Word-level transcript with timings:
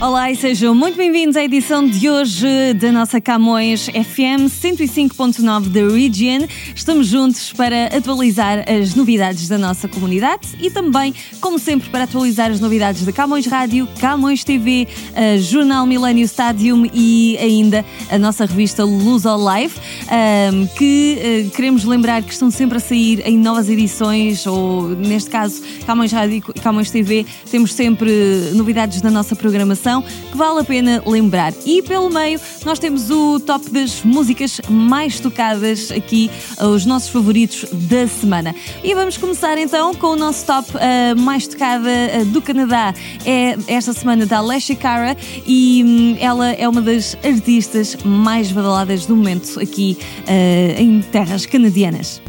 Olá 0.00 0.30
e 0.30 0.36
sejam 0.36 0.76
muito 0.76 0.96
bem-vindos 0.96 1.34
à 1.34 1.42
edição 1.42 1.84
de 1.84 2.08
hoje 2.08 2.46
da 2.74 2.92
nossa 2.92 3.20
Camões 3.20 3.86
FM 3.86 4.46
105.9 4.46 5.66
da 5.70 5.92
Region. 5.92 6.46
Estamos 6.72 7.08
juntos 7.08 7.52
para 7.52 7.86
atualizar 7.86 8.64
as 8.70 8.94
novidades 8.94 9.48
da 9.48 9.58
nossa 9.58 9.88
comunidade 9.88 10.56
e 10.60 10.70
também, 10.70 11.12
como 11.40 11.58
sempre, 11.58 11.90
para 11.90 12.04
atualizar 12.04 12.48
as 12.52 12.60
novidades 12.60 13.04
da 13.04 13.10
Camões 13.10 13.44
Rádio, 13.46 13.88
Camões 13.98 14.44
TV, 14.44 14.86
Jornal 15.40 15.84
Millennium 15.84 16.26
Stadium 16.26 16.88
e 16.94 17.36
ainda 17.38 17.84
a 18.08 18.18
nossa 18.18 18.46
revista 18.46 18.84
Luz 18.84 19.26
ao 19.26 19.36
Live, 19.36 19.74
que 20.76 21.18
eh, 21.20 21.46
queremos 21.56 21.82
lembrar 21.82 22.22
que 22.22 22.32
estão 22.32 22.52
sempre 22.52 22.76
a 22.76 22.80
sair 22.80 23.26
em 23.26 23.36
novas 23.36 23.68
edições, 23.68 24.46
ou 24.46 24.90
neste 24.90 25.28
caso, 25.28 25.60
Camões 25.84 26.12
Rádio 26.12 26.36
e 26.36 26.40
Camões 26.60 26.88
TV, 26.88 27.26
temos 27.50 27.72
sempre 27.72 28.12
novidades 28.54 29.00
da 29.00 29.10
nossa 29.10 29.34
programação 29.34 29.87
que 30.30 30.36
vale 30.36 30.60
a 30.60 30.64
pena 30.64 31.02
lembrar. 31.06 31.52
E 31.64 31.82
pelo 31.82 32.10
meio, 32.10 32.40
nós 32.64 32.78
temos 32.78 33.10
o 33.10 33.40
top 33.40 33.70
das 33.70 34.02
músicas 34.02 34.60
mais 34.68 35.18
tocadas 35.18 35.90
aqui, 35.90 36.30
os 36.60 36.84
nossos 36.84 37.08
favoritos 37.08 37.64
da 37.72 38.06
semana. 38.06 38.54
E 38.84 38.94
vamos 38.94 39.16
começar 39.16 39.56
então 39.58 39.94
com 39.94 40.08
o 40.08 40.16
nosso 40.16 40.44
top 40.46 40.70
uh, 40.76 41.20
mais 41.20 41.46
tocada 41.46 41.88
uh, 41.88 42.24
do 42.26 42.42
Canadá. 42.42 42.94
É 43.24 43.56
esta 43.66 43.92
semana 43.92 44.26
da 44.26 44.38
Alessia 44.38 44.76
Cara 44.76 45.16
e 45.46 45.82
um, 45.84 46.16
ela 46.20 46.50
é 46.52 46.68
uma 46.68 46.82
das 46.82 47.16
artistas 47.24 47.96
mais 48.04 48.52
badaladas 48.52 49.06
do 49.06 49.16
momento 49.16 49.58
aqui 49.60 49.98
uh, 50.24 50.80
em 50.80 51.00
terras 51.00 51.46
canadianas. 51.46 52.20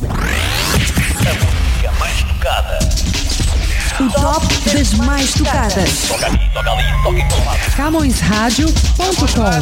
O 4.02 4.10
top 4.12 4.48
das 4.74 4.94
mais 4.94 5.34
tocadas. 5.34 6.08
Toca 6.08 6.28
ali, 6.28 6.40
toca 6.54 6.72
ali, 6.72 6.84
toca 7.04 7.20
em. 7.20 7.28
CamõesRádio.com 7.76 9.60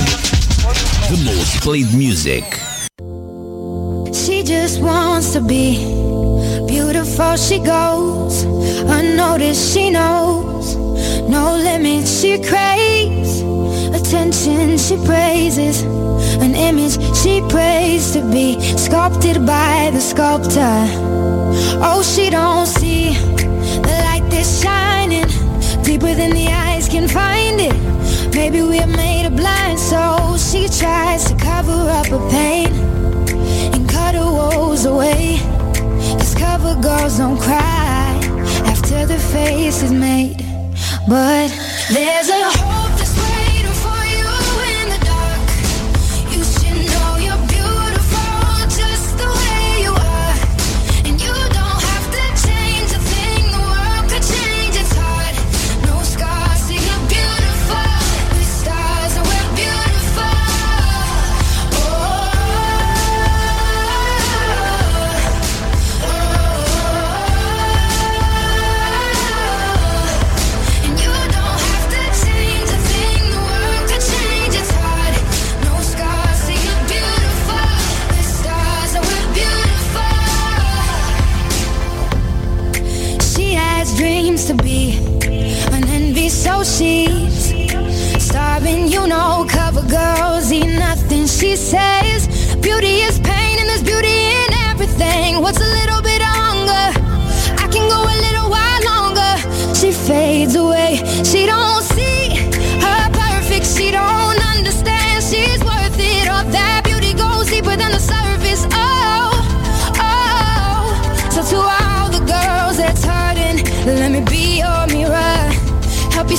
The 1.07 1.17
most 1.23 1.61
played 1.61 1.91
music. 1.95 2.45
She 4.13 4.43
just 4.43 4.79
wants 4.79 5.31
to 5.33 5.41
be 5.41 5.79
beautiful. 6.67 7.35
She 7.37 7.57
goes 7.57 8.43
unnoticed. 8.43 9.73
She 9.73 9.89
knows 9.89 10.75
no 11.27 11.55
limits. 11.55 12.21
She 12.21 12.37
craves 12.37 13.41
attention. 13.91 14.77
She 14.77 14.97
praises 14.97 15.81
an 16.41 16.53
image. 16.53 16.99
She 17.23 17.41
prays 17.49 18.11
to 18.11 18.21
be 18.29 18.59
sculpted 18.77 19.47
by 19.47 19.89
the 19.91 19.99
sculptor. 19.99 20.85
Oh, 21.81 22.03
she 22.03 22.29
don't 22.29 22.67
see 22.67 23.13
the 23.13 23.36
light 24.27 24.35
that's 24.35 24.61
shining 24.61 25.27
deeper 25.83 26.13
than 26.13 26.31
the 26.31 26.47
eyes 26.47 26.87
can 26.87 27.07
find 27.07 27.59
it. 27.59 28.33
Maybe 28.33 28.61
we're 28.61 28.87
made 28.87 29.25
of 29.25 29.35
blind, 29.35 29.79
so 29.79 30.37
she 30.37 30.67
tries 30.67 31.25
to 31.31 31.35
cover 31.37 31.71
up 31.71 32.07
her 32.07 32.29
pain 32.29 32.67
and 33.73 33.89
cut 33.89 34.15
her 34.15 34.25
woes 34.25 34.85
away. 34.85 35.39
Cause 36.19 36.35
cover 36.35 36.75
girls 36.81 37.17
don't 37.17 37.39
cry 37.39 38.19
after 38.65 39.05
the 39.05 39.19
face 39.19 39.83
is 39.83 39.91
made. 39.91 40.43
But 41.07 41.49
there's 41.91 42.29
a 42.29 42.66
has 84.37 84.45
to 84.45 84.53
be 84.63 84.97
an 85.73 85.83
envy, 85.89 86.29
so 86.29 86.63
she's 86.63 87.55
starving. 88.23 88.87
You 88.87 89.07
know, 89.07 89.47
cover 89.49 89.81
girls 89.81 90.51
eat 90.51 90.77
nothing. 90.77 91.25
She 91.25 91.55
says 91.55 92.27
beauty 92.57 93.01
is 93.07 93.17
pain, 93.19 93.55
and 93.59 93.67
there's 93.69 93.83
beauty 93.83 94.17
in 94.43 94.53
everything. 94.69 95.41
What's 95.41 95.59
a 95.59 95.71
little 95.79 96.01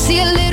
see 0.08 0.20
a 0.20 0.24
little 0.24 0.47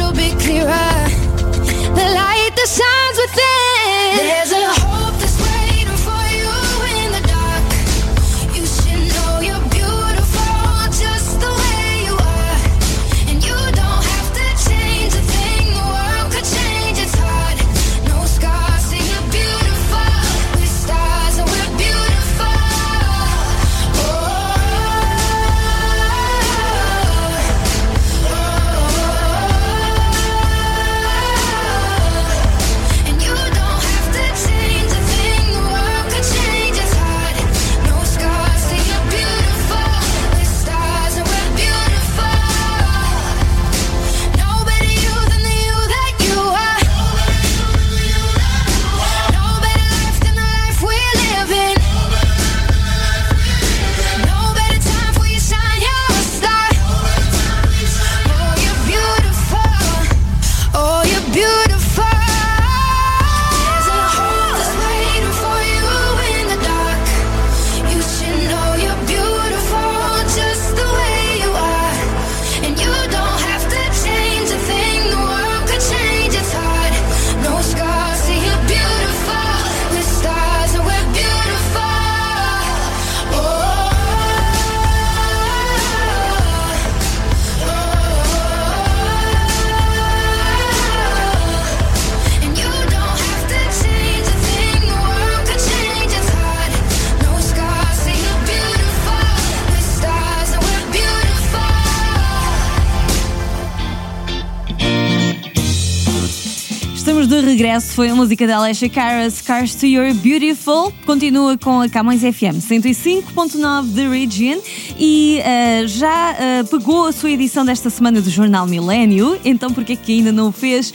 foi 107.96 108.10
a 108.10 108.16
música 108.16 108.46
da 108.46 108.58
Alessia 108.58 108.90
Cara, 108.90 109.30
Scars 109.30 109.74
to 109.74 109.86
Your 109.86 110.14
Beautiful. 110.16 110.92
Continua 111.06 111.58
com 111.58 111.80
a 111.80 111.88
Camões 111.88 112.20
FM 112.20 112.60
105.9 112.60 113.96
The 113.96 114.10
Region 114.10 114.60
e 115.00 115.40
uh, 115.40 115.88
já 115.88 116.34
uh, 116.34 116.68
pegou 116.68 117.08
a 117.08 117.14
sua 117.14 117.32
edição 117.32 117.64
desta 117.64 117.90
semana 117.90 118.20
do 118.20 118.30
Jornal 118.30 118.68
Milênio, 118.68 119.40
então 119.46 119.72
porque 119.72 119.94
é 119.94 119.96
que 119.96 120.12
ainda 120.12 120.34
não 120.34 120.50
o 120.50 120.52
fez? 120.52 120.90
Uh, 120.90 120.94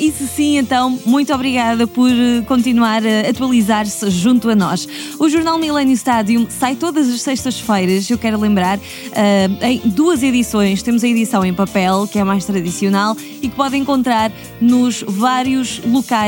e 0.00 0.10
se 0.10 0.26
sim, 0.26 0.56
então 0.56 0.98
muito 1.04 1.34
obrigada 1.34 1.86
por 1.86 2.10
continuar 2.46 3.02
a 3.04 3.28
atualizar-se 3.28 4.08
junto 4.08 4.48
a 4.48 4.56
nós. 4.56 4.88
O 5.18 5.28
Jornal 5.28 5.58
Milênio 5.58 5.92
Stadium 5.92 6.46
sai 6.48 6.76
todas 6.76 7.10
as 7.10 7.20
sextas-feiras, 7.20 8.08
eu 8.08 8.16
quero 8.16 8.40
lembrar, 8.40 8.78
em 9.60 9.80
duas 9.90 10.22
edições. 10.22 10.82
Temos 10.82 11.04
a 11.04 11.08
edição 11.08 11.44
em 11.44 11.52
papel, 11.52 12.08
que 12.10 12.18
é 12.18 12.24
mais 12.24 12.46
tradicional 12.46 13.14
e 13.42 13.50
que 13.50 13.54
pode 13.54 13.76
encontrar 13.76 14.32
nos 14.60 15.04
vários 15.06 15.80
locais 15.84 16.21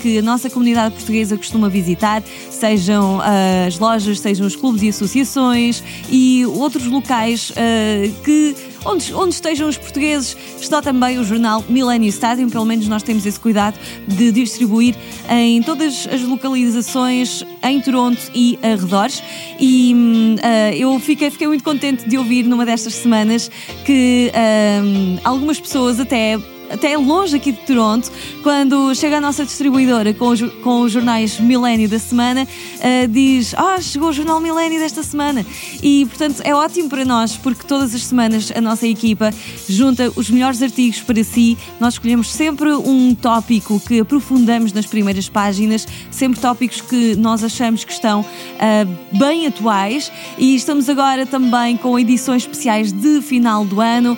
que 0.00 0.18
a 0.18 0.22
nossa 0.22 0.48
comunidade 0.48 0.94
portuguesa 0.94 1.36
costuma 1.36 1.68
visitar, 1.68 2.22
sejam 2.50 3.18
uh, 3.18 3.66
as 3.66 3.78
lojas, 3.78 4.20
sejam 4.20 4.46
os 4.46 4.56
clubes 4.56 4.82
e 4.82 4.88
associações 4.88 5.82
e 6.08 6.44
outros 6.46 6.86
locais 6.86 7.50
uh, 7.50 8.22
que 8.24 8.54
onde, 8.84 9.12
onde 9.14 9.34
estejam 9.34 9.68
os 9.68 9.76
portugueses, 9.76 10.36
está 10.60 10.80
também 10.80 11.18
o 11.18 11.24
jornal 11.24 11.64
Millennium 11.68 12.08
Stadium, 12.08 12.48
pelo 12.48 12.64
menos 12.64 12.88
nós 12.88 13.02
temos 13.02 13.26
esse 13.26 13.38
cuidado 13.38 13.78
de 14.06 14.32
distribuir 14.32 14.94
em 15.28 15.62
todas 15.62 16.06
as 16.06 16.22
localizações 16.22 17.44
em 17.62 17.80
Toronto 17.80 18.20
e 18.34 18.58
arredores. 18.62 19.22
E 19.58 19.94
uh, 19.94 20.74
eu 20.74 20.98
fiquei, 21.00 21.30
fiquei 21.30 21.46
muito 21.46 21.64
contente 21.64 22.08
de 22.08 22.16
ouvir 22.16 22.44
numa 22.44 22.64
destas 22.64 22.94
semanas 22.94 23.50
que 23.84 24.30
uh, 24.32 25.20
algumas 25.24 25.60
pessoas 25.60 26.00
até 26.00 26.38
até 26.70 26.96
longe 26.96 27.36
aqui 27.36 27.52
de 27.52 27.60
Toronto, 27.60 28.10
quando 28.42 28.94
chega 28.94 29.18
a 29.18 29.20
nossa 29.20 29.44
distribuidora 29.44 30.14
com 30.14 30.28
os, 30.28 30.40
com 30.62 30.82
os 30.82 30.92
jornais 30.92 31.38
Milênio 31.40 31.88
da 31.88 31.98
semana, 31.98 32.44
uh, 32.44 33.08
diz: 33.08 33.54
Ah, 33.54 33.80
chegou 33.80 34.10
o 34.10 34.12
jornal 34.12 34.40
Milênio 34.40 34.78
desta 34.78 35.02
semana. 35.02 35.44
E, 35.82 36.06
portanto, 36.06 36.40
é 36.44 36.54
ótimo 36.54 36.88
para 36.88 37.04
nós, 37.04 37.36
porque 37.36 37.66
todas 37.66 37.94
as 37.94 38.04
semanas 38.04 38.52
a 38.54 38.60
nossa 38.60 38.86
equipa 38.86 39.32
junta 39.68 40.12
os 40.14 40.30
melhores 40.30 40.62
artigos 40.62 41.00
para 41.00 41.22
si. 41.24 41.58
Nós 41.80 41.94
escolhemos 41.94 42.30
sempre 42.30 42.72
um 42.72 43.14
tópico 43.14 43.80
que 43.80 44.00
aprofundamos 44.00 44.72
nas 44.72 44.86
primeiras 44.86 45.28
páginas, 45.28 45.86
sempre 46.10 46.40
tópicos 46.40 46.80
que 46.80 47.16
nós 47.16 47.42
achamos 47.42 47.82
que 47.84 47.92
estão 47.92 48.20
uh, 48.20 49.18
bem 49.18 49.46
atuais. 49.46 50.12
E 50.38 50.54
estamos 50.54 50.88
agora 50.88 51.26
também 51.26 51.76
com 51.76 51.98
edições 51.98 52.42
especiais 52.42 52.92
de 52.92 53.20
final 53.20 53.64
do 53.64 53.80
ano. 53.80 54.16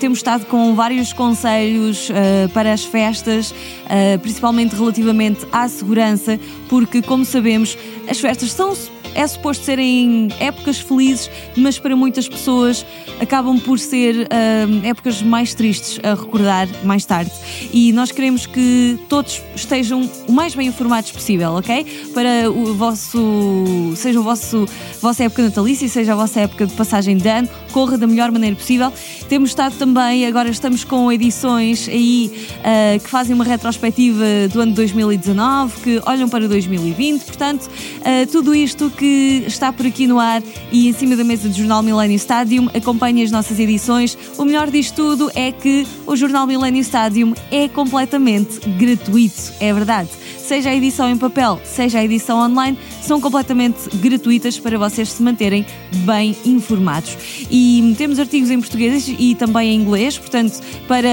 Temos 0.00 0.18
estado 0.18 0.46
com 0.46 0.74
vários 0.74 1.12
conselhos 1.12 2.08
uh, 2.08 2.48
para 2.54 2.72
as 2.72 2.84
festas, 2.84 3.50
uh, 3.50 4.18
principalmente 4.20 4.74
relativamente 4.74 5.46
à 5.52 5.68
segurança, 5.68 6.40
porque, 6.68 7.02
como 7.02 7.24
sabemos, 7.24 7.76
as 8.08 8.18
festas 8.18 8.52
são 8.52 8.74
é 9.14 9.26
suposto 9.26 9.64
serem 9.64 10.28
épocas 10.38 10.80
felizes, 10.80 11.30
mas 11.56 11.78
para 11.78 11.94
muitas 11.96 12.28
pessoas 12.28 12.84
acabam 13.20 13.58
por 13.58 13.78
ser 13.78 14.26
uh, 14.26 14.86
épocas 14.86 15.22
mais 15.22 15.54
tristes 15.54 16.00
a 16.02 16.14
recordar 16.14 16.68
mais 16.84 17.04
tarde. 17.04 17.30
E 17.72 17.92
nós 17.92 18.10
queremos 18.10 18.46
que 18.46 18.98
todos 19.08 19.42
estejam 19.54 20.08
o 20.26 20.32
mais 20.32 20.54
bem 20.54 20.68
informados 20.68 21.10
possível, 21.10 21.52
ok? 21.52 21.84
Para 22.14 22.50
o 22.50 22.74
vosso, 22.74 23.92
seja 23.96 24.20
o 24.20 24.22
vosso 24.22 24.66
vossa 25.00 25.24
época 25.24 25.42
natalícia, 25.42 25.88
seja 25.88 26.12
a 26.12 26.16
vossa 26.16 26.40
época 26.40 26.66
de 26.66 26.74
passagem 26.74 27.16
de 27.16 27.28
ano, 27.28 27.48
corra 27.72 27.98
da 27.98 28.06
melhor 28.06 28.30
maneira 28.30 28.54
possível. 28.56 28.92
Temos 29.28 29.50
estado 29.50 29.76
também, 29.76 30.26
agora 30.26 30.48
estamos 30.48 30.84
com 30.84 31.10
edições 31.10 31.88
aí 31.88 32.46
uh, 32.58 33.02
que 33.02 33.08
fazem 33.08 33.34
uma 33.34 33.44
retrospectiva 33.44 34.24
do 34.52 34.60
ano 34.60 34.72
2019, 34.72 35.80
que 35.80 36.00
olham 36.06 36.28
para 36.28 36.46
2020, 36.46 37.24
portanto, 37.24 37.66
uh, 37.66 38.26
tudo 38.30 38.54
isto 38.54 38.90
que 38.90 39.01
que 39.02 39.42
está 39.48 39.72
por 39.72 39.84
aqui 39.84 40.06
no 40.06 40.20
ar 40.20 40.40
e 40.70 40.88
em 40.88 40.92
cima 40.92 41.16
da 41.16 41.24
mesa 41.24 41.48
do 41.48 41.54
Jornal 41.56 41.82
Millennium 41.82 42.14
Stadium. 42.14 42.68
Acompanhe 42.72 43.24
as 43.24 43.32
nossas 43.32 43.58
edições. 43.58 44.16
O 44.38 44.44
melhor 44.44 44.70
disto 44.70 44.94
tudo 44.94 45.28
é 45.34 45.50
que 45.50 45.84
o 46.06 46.14
Jornal 46.14 46.46
Millennium 46.46 46.82
Stadium 46.82 47.34
é 47.50 47.66
completamente 47.66 48.60
gratuito, 48.78 49.54
é 49.58 49.74
verdade. 49.74 50.08
Seja 50.38 50.70
a 50.70 50.76
edição 50.76 51.10
em 51.10 51.18
papel, 51.18 51.60
seja 51.64 51.98
a 51.98 52.04
edição 52.04 52.38
online, 52.38 52.78
são 53.00 53.20
completamente 53.20 53.90
gratuitas 53.96 54.56
para 54.56 54.78
vocês 54.78 55.10
se 55.10 55.20
manterem 55.20 55.66
bem 56.04 56.36
informados. 56.44 57.16
E 57.50 57.96
temos 57.98 58.20
artigos 58.20 58.50
em 58.50 58.60
português 58.60 59.12
e 59.18 59.34
também 59.34 59.74
em 59.74 59.80
inglês, 59.80 60.16
portanto, 60.16 60.60
para 60.86 61.08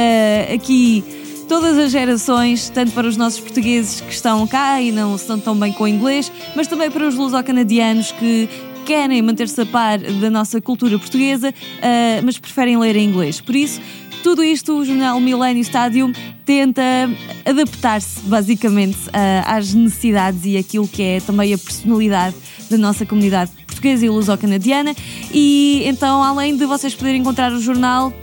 aqui 0.53 1.03
todas 1.50 1.80
as 1.80 1.92
gerações, 1.92 2.69
tanto 2.69 2.92
para 2.92 3.07
os 3.07 3.18
nossos 3.18 3.40
portugueses 3.40 4.00
que 4.01 4.13
estão 4.13 4.46
cá 4.46 4.80
e 4.80 4.92
não 4.92 5.18
se 5.18 5.28
dão 5.28 5.40
tão 5.40 5.56
bem 5.56 5.74
com 5.74 5.86
o 5.86 5.88
inglês, 5.88 6.31
mas 6.56 6.68
também 6.68 6.92
para 6.92 7.07
os 7.07 7.16
luso-canadianos 7.16 8.12
que 8.12 8.48
querem 8.86 9.19
manter-se 9.24 9.60
a 9.60 9.66
par 9.66 9.98
da 9.98 10.30
nossa 10.30 10.62
cultura 10.62 10.98
portuguesa, 11.00 11.50
uh, 11.50 12.24
mas 12.24 12.38
preferem 12.38 12.78
ler 12.78 12.96
em 12.96 13.10
inglês. 13.10 13.42
Por 13.42 13.56
isso, 13.56 13.81
tudo 14.22 14.44
isto 14.44 14.78
o 14.78 14.86
jornal 14.86 15.19
Millennium 15.19 15.62
Stadium 15.62 16.13
tenta 16.46 16.84
adaptar-se 17.44 18.19
basicamente 18.22 18.98
uh, 19.07 19.44
às 19.48 19.74
necessidades 19.74 20.42
e 20.46 20.56
aquilo 20.56 20.88
que 20.88 21.01
é 21.01 21.19
também 21.19 21.51
a 21.51 21.57
personalidade 21.57 22.36
da 22.69 22.78
nossa 22.78 23.07
comunidade 23.07 23.50
portuguesa 23.66 24.06
e 24.06 24.10
luso-canadiana. 24.10 24.96
E 25.34 25.81
então, 25.86 26.22
além 26.22 26.56
de 26.56 26.66
vocês 26.68 26.94
poderem 26.94 27.22
encontrar 27.22 27.51
o 27.51 27.60
jornal 27.60 28.13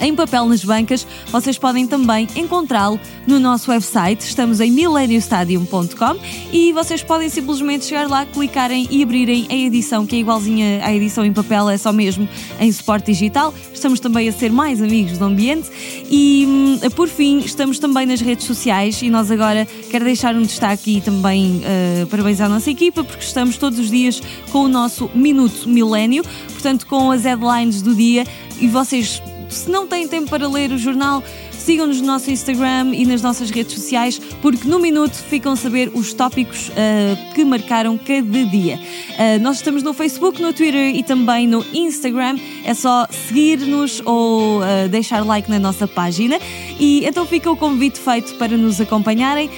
em 0.00 0.14
papel 0.14 0.46
nas 0.46 0.64
bancas, 0.64 1.06
vocês 1.30 1.58
podem 1.58 1.86
também 1.86 2.26
encontrá-lo 2.34 2.98
no 3.26 3.38
nosso 3.38 3.70
website. 3.70 4.24
Estamos 4.24 4.60
em 4.60 4.70
millenniumstadium.com 4.70 6.18
e 6.52 6.72
vocês 6.72 7.02
podem 7.02 7.28
simplesmente 7.28 7.84
chegar 7.84 8.08
lá, 8.08 8.24
clicarem 8.24 8.88
e 8.90 9.02
abrirem 9.02 9.46
a 9.50 9.54
edição, 9.54 10.06
que 10.06 10.16
é 10.16 10.18
igualzinha 10.18 10.84
à 10.84 10.92
edição 10.92 11.24
em 11.24 11.32
papel, 11.32 11.68
é 11.68 11.76
só 11.76 11.92
mesmo 11.92 12.28
em 12.58 12.72
suporte 12.72 13.12
digital. 13.12 13.54
Estamos 13.72 14.00
também 14.00 14.28
a 14.28 14.32
ser 14.32 14.50
mais 14.50 14.82
amigos 14.82 15.18
do 15.18 15.24
ambiente 15.24 15.70
e, 16.10 16.44
hum, 16.48 16.90
por 16.94 17.08
fim, 17.08 17.38
estamos 17.38 17.78
também 17.78 18.06
nas 18.06 18.20
redes 18.20 18.46
sociais 18.46 19.00
e 19.02 19.10
nós 19.10 19.30
agora 19.30 19.66
quero 19.90 20.04
deixar 20.04 20.34
um 20.34 20.42
destaque 20.42 20.96
e 20.96 21.00
também 21.00 21.62
uh, 21.62 22.06
parabéns 22.06 22.40
à 22.40 22.48
nossa 22.48 22.70
equipa, 22.70 23.04
porque 23.04 23.24
estamos 23.24 23.56
todos 23.56 23.78
os 23.78 23.90
dias 23.90 24.22
com 24.50 24.64
o 24.64 24.68
nosso 24.68 25.10
Minuto 25.14 25.68
Milênio, 25.68 26.24
portanto, 26.52 26.86
com 26.86 27.10
as 27.10 27.24
headlines 27.24 27.82
do 27.82 27.94
dia 27.94 28.24
e 28.60 28.66
vocês 28.66 29.22
se 29.50 29.70
não 29.70 29.86
têm 29.86 30.06
tempo 30.08 30.30
para 30.30 30.48
ler 30.48 30.72
o 30.72 30.78
jornal, 30.78 31.22
sigam-nos 31.70 32.00
no 32.00 32.06
nosso 32.08 32.28
Instagram 32.32 32.92
e 32.96 33.06
nas 33.06 33.22
nossas 33.22 33.48
redes 33.48 33.74
sociais, 33.74 34.20
porque 34.42 34.66
no 34.66 34.80
minuto 34.80 35.14
ficam 35.14 35.52
a 35.52 35.56
saber 35.56 35.88
os 35.94 36.12
tópicos 36.12 36.68
uh, 36.68 37.32
que 37.32 37.44
marcaram 37.44 37.96
cada 37.96 38.44
dia. 38.44 38.74
Uh, 38.76 39.40
nós 39.40 39.58
estamos 39.58 39.80
no 39.84 39.94
Facebook, 39.94 40.42
no 40.42 40.52
Twitter 40.52 40.92
e 40.96 41.04
também 41.04 41.46
no 41.46 41.64
Instagram. 41.72 42.36
É 42.64 42.74
só 42.74 43.06
seguir-nos 43.28 44.02
ou 44.04 44.58
uh, 44.58 44.88
deixar 44.90 45.24
like 45.24 45.48
na 45.48 45.60
nossa 45.60 45.86
página. 45.86 46.40
E 46.80 47.04
então 47.04 47.24
fica 47.24 47.48
o 47.48 47.56
convite 47.56 48.00
feito 48.00 48.34
para 48.34 48.56
nos 48.56 48.80
acompanharem. 48.80 49.48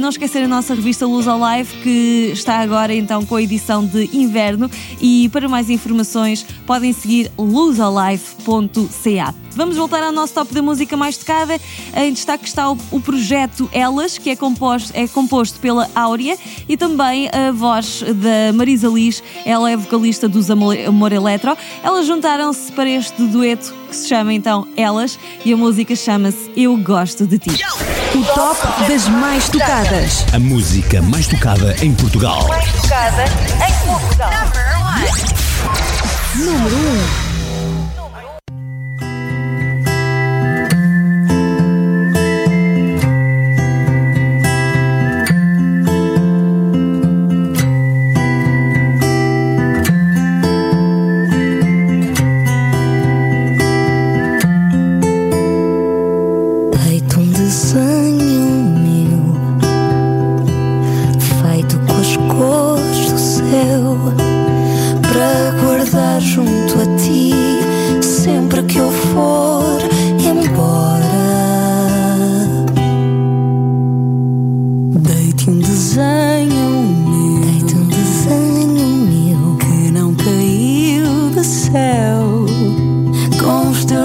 não 0.00 0.08
esquecer 0.08 0.42
a 0.42 0.48
nossa 0.48 0.74
revista 0.74 1.06
Luz 1.06 1.28
ao 1.28 1.38
Live, 1.38 1.72
que 1.84 2.30
está 2.32 2.58
agora 2.58 2.92
então 2.92 3.24
com 3.24 3.36
a 3.36 3.42
edição 3.42 3.86
de 3.86 4.10
inverno. 4.12 4.68
E 5.00 5.28
para 5.28 5.48
mais 5.48 5.70
informações 5.70 6.44
podem 6.66 6.92
seguir 6.92 7.30
luzalive.ca. 7.38 9.34
Vamos 9.54 9.76
voltar 9.76 10.02
ao 10.02 10.12
nosso 10.12 10.34
top 10.34 10.54
da 10.54 10.62
música 10.62 10.96
mais 10.96 11.16
tocada. 11.16 11.58
Em 11.96 12.12
destaque 12.12 12.46
está 12.46 12.70
o, 12.70 12.78
o 12.90 13.00
projeto 13.00 13.68
Elas, 13.72 14.18
que 14.18 14.30
é 14.30 14.36
composto, 14.36 14.92
é 14.94 15.06
composto 15.08 15.58
pela 15.60 15.88
Áurea 15.94 16.36
e 16.68 16.76
também 16.76 17.28
a 17.28 17.52
voz 17.52 18.02
da 18.02 18.52
Marisa 18.52 18.88
Liz. 18.88 19.22
Ela 19.44 19.70
é 19.70 19.76
vocalista 19.76 20.28
dos 20.28 20.50
Amor, 20.50 20.76
Amor 20.86 21.12
Eletro. 21.12 21.56
Elas 21.82 22.06
juntaram-se 22.06 22.72
para 22.72 22.88
este 22.88 23.22
dueto 23.22 23.74
que 23.88 23.96
se 23.96 24.08
chama 24.08 24.32
então 24.32 24.66
Elas 24.76 25.18
e 25.44 25.52
a 25.52 25.56
música 25.56 25.96
chama-se 25.96 26.50
Eu 26.56 26.76
Gosto 26.76 27.26
de 27.26 27.38
Ti. 27.38 27.50
O 28.14 28.24
top 28.34 28.60
das 28.88 29.08
mais 29.08 29.48
tocadas. 29.48 30.24
A 30.32 30.38
música 30.38 31.02
mais 31.02 31.26
tocada 31.26 31.76
em 31.82 31.94
Portugal. 31.94 32.46
Mais 32.48 32.72
tocada 32.72 33.24
em 33.24 33.86
Portugal. 33.86 34.30
Número 36.36 36.76
1. 37.26 37.29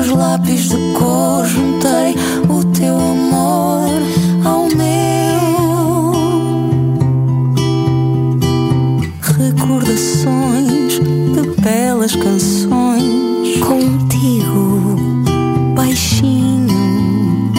meus 0.06 0.18
lápis 0.18 0.70
de 0.70 0.78
cor 0.94 1.46
juntei 1.46 2.16
o 2.50 2.64
teu 2.66 2.96
amor 2.96 3.90
ao 4.44 4.68
meu. 4.76 6.12
Recordações 9.38 11.00
de 11.00 11.62
belas 11.62 12.16
canções 12.16 13.58
contigo, 13.60 14.96
baixinho. 15.76 17.52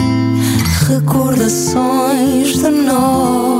Recordações 0.88 2.58
de 2.58 2.70
nós. 2.70 3.55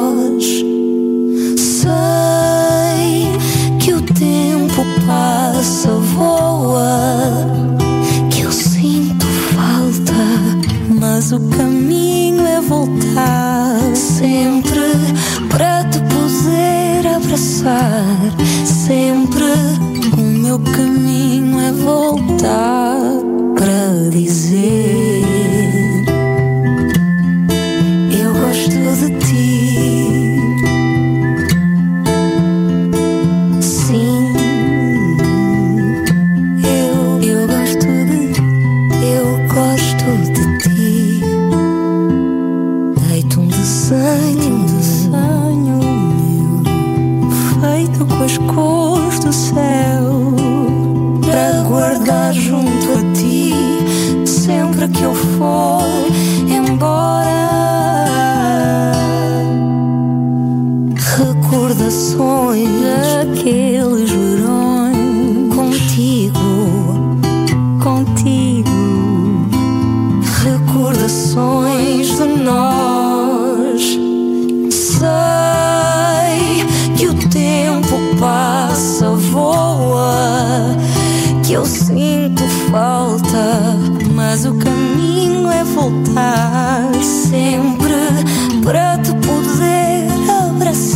O 11.37 11.49
caminho 11.51 12.47
é 12.47 12.61
voltar 12.63 13.95
sempre 13.95 14.81
para 15.51 15.85
te 15.85 15.99
poder 16.01 17.07
abraçar. 17.15 18.17
Sempre 18.65 19.45
o 20.17 20.21
meu 20.21 20.59
caminho 20.59 21.61
é 21.61 21.73
voltar 21.73 22.76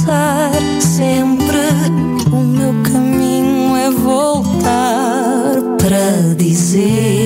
abraçar. 0.01 0.53
Sempre 0.81 1.59
o 2.33 2.37
meu 2.37 2.73
caminho 2.83 3.77
é 3.77 3.91
voltar 3.91 5.55
para 5.79 6.35
dizer. 6.37 7.20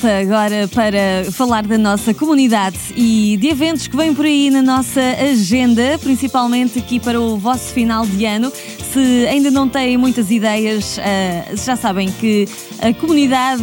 Volta 0.00 0.18
agora 0.18 0.66
para 0.68 1.30
falar 1.30 1.66
da 1.66 1.76
nossa 1.76 2.14
comunidade 2.14 2.78
e 2.96 3.36
de 3.38 3.48
eventos 3.48 3.86
que 3.86 3.94
vêm 3.94 4.14
por 4.14 4.24
aí 4.24 4.48
na 4.48 4.62
nossa 4.62 5.00
agenda, 5.30 5.98
principalmente 5.98 6.78
aqui 6.78 6.98
para 6.98 7.20
o 7.20 7.36
vosso 7.36 7.66
final 7.74 8.06
de 8.06 8.24
ano. 8.24 8.50
Se 8.92 9.26
ainda 9.28 9.50
não 9.50 9.68
têm 9.68 9.98
muitas 9.98 10.30
ideias, 10.30 10.98
ah, 10.98 11.54
já 11.54 11.76
sabem 11.76 12.10
que 12.10 12.48
a 12.80 12.94
comunidade 12.94 13.62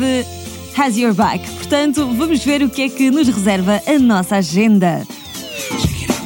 has 0.77 0.95
your 0.95 1.13
back. 1.13 1.43
Portanto, 1.49 2.07
vamos 2.15 2.43
ver 2.43 2.61
o 2.61 2.69
que 2.69 2.83
é 2.83 2.89
que 2.89 3.09
nos 3.09 3.27
reserva 3.27 3.81
a 3.87 3.97
nossa 3.97 4.35
agenda. 4.35 5.07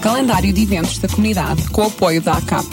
Calendário 0.01 0.51
de 0.51 0.63
eventos 0.63 0.97
da 0.97 1.07
comunidade 1.07 1.69
com 1.69 1.83
o 1.83 1.85
apoio 1.85 2.21
da 2.21 2.33
ACAP, 2.33 2.67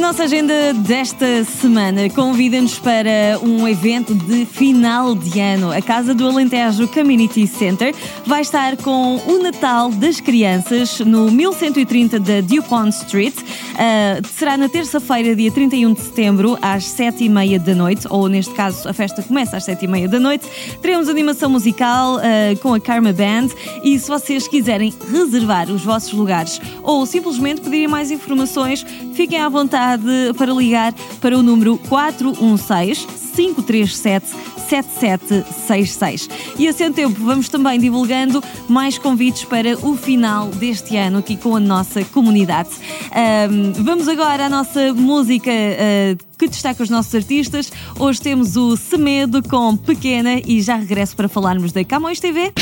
nossa 0.08 0.24
agenda 0.24 0.72
desta 0.72 1.44
semana 1.44 2.08
convida-nos 2.08 2.78
para 2.78 3.38
um 3.42 3.68
evento 3.68 4.14
de 4.14 4.46
final 4.46 5.14
de 5.14 5.38
ano. 5.38 5.70
A 5.70 5.82
Casa 5.82 6.14
do 6.14 6.26
Alentejo 6.26 6.88
Community 6.88 7.46
Center 7.46 7.94
vai 8.24 8.40
estar 8.40 8.78
com 8.78 9.16
o 9.26 9.42
Natal 9.42 9.90
das 9.90 10.18
Crianças 10.18 11.00
no 11.00 11.30
1130 11.30 12.18
da 12.20 12.40
DuPont 12.40 12.88
Street. 12.88 13.34
Ah, 13.76 14.18
será 14.26 14.56
na 14.56 14.66
terça-feira, 14.66 15.36
dia 15.36 15.52
31 15.52 15.92
de 15.92 16.00
setembro, 16.00 16.58
às 16.62 16.84
7h30 16.84 17.58
da 17.58 17.74
noite, 17.74 18.06
ou 18.08 18.28
neste 18.28 18.54
caso 18.54 18.88
a 18.88 18.94
festa 18.94 19.22
começa 19.22 19.58
às 19.58 19.66
7h30 19.66 20.08
da 20.08 20.18
noite. 20.18 20.46
Teremos 20.80 21.10
animação 21.10 21.50
musical 21.50 22.16
ah, 22.16 22.56
com 22.62 22.72
a 22.72 22.80
Karma 22.80 23.12
Band 23.12 23.48
e 23.84 23.98
se 23.98 24.08
vocês 24.08 24.48
quiserem 24.48 24.90
reservar 25.12 25.70
os 25.70 25.84
vossos 25.84 26.14
lugares 26.14 26.58
ou 26.82 27.04
simplesmente 27.04 27.60
pedirem 27.60 27.88
mais 27.88 28.10
informações, 28.10 28.86
fiquem 29.12 29.38
à 29.38 29.50
vontade 29.50 29.97
para 30.36 30.52
ligar 30.52 30.94
para 31.20 31.36
o 31.36 31.42
número 31.42 31.78
416 31.88 33.06
537 33.34 34.48
7766. 34.68 36.28
E 36.58 36.68
a 36.68 36.72
seu 36.72 36.92
tempo 36.92 37.24
vamos 37.24 37.48
também 37.48 37.78
divulgando 37.78 38.42
mais 38.68 38.98
convites 38.98 39.44
para 39.44 39.76
o 39.78 39.96
final 39.96 40.48
deste 40.48 40.96
ano 40.96 41.18
aqui 41.18 41.36
com 41.36 41.56
a 41.56 41.60
nossa 41.60 42.04
comunidade. 42.04 42.70
Ahm, 43.12 43.72
vamos 43.82 44.08
agora 44.08 44.46
à 44.46 44.48
nossa 44.48 44.92
música 44.92 45.50
ah, 45.50 46.16
que 46.38 46.48
destaca 46.48 46.82
os 46.82 46.90
nossos 46.90 47.14
artistas. 47.14 47.72
Hoje 47.98 48.20
temos 48.20 48.56
o 48.56 48.76
Semedo 48.76 49.42
com 49.42 49.76
Pequena 49.76 50.40
e 50.44 50.60
já 50.60 50.76
regresso 50.76 51.16
para 51.16 51.28
falarmos 51.28 51.72
da 51.72 51.84
Camões 51.84 52.20
TV. 52.20 52.52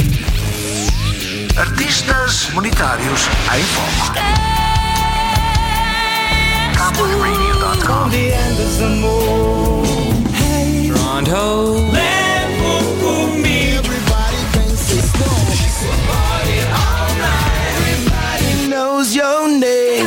Artistas 1.57 2.50
monetários 2.52 3.23
em 3.57 3.62
foco. 3.62 4.56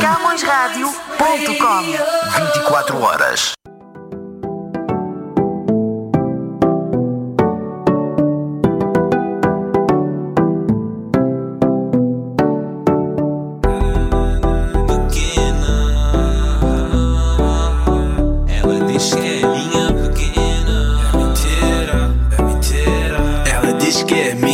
CamõesRádio.com 0.00 1.82
24 2.38 3.02
horas. 3.02 3.59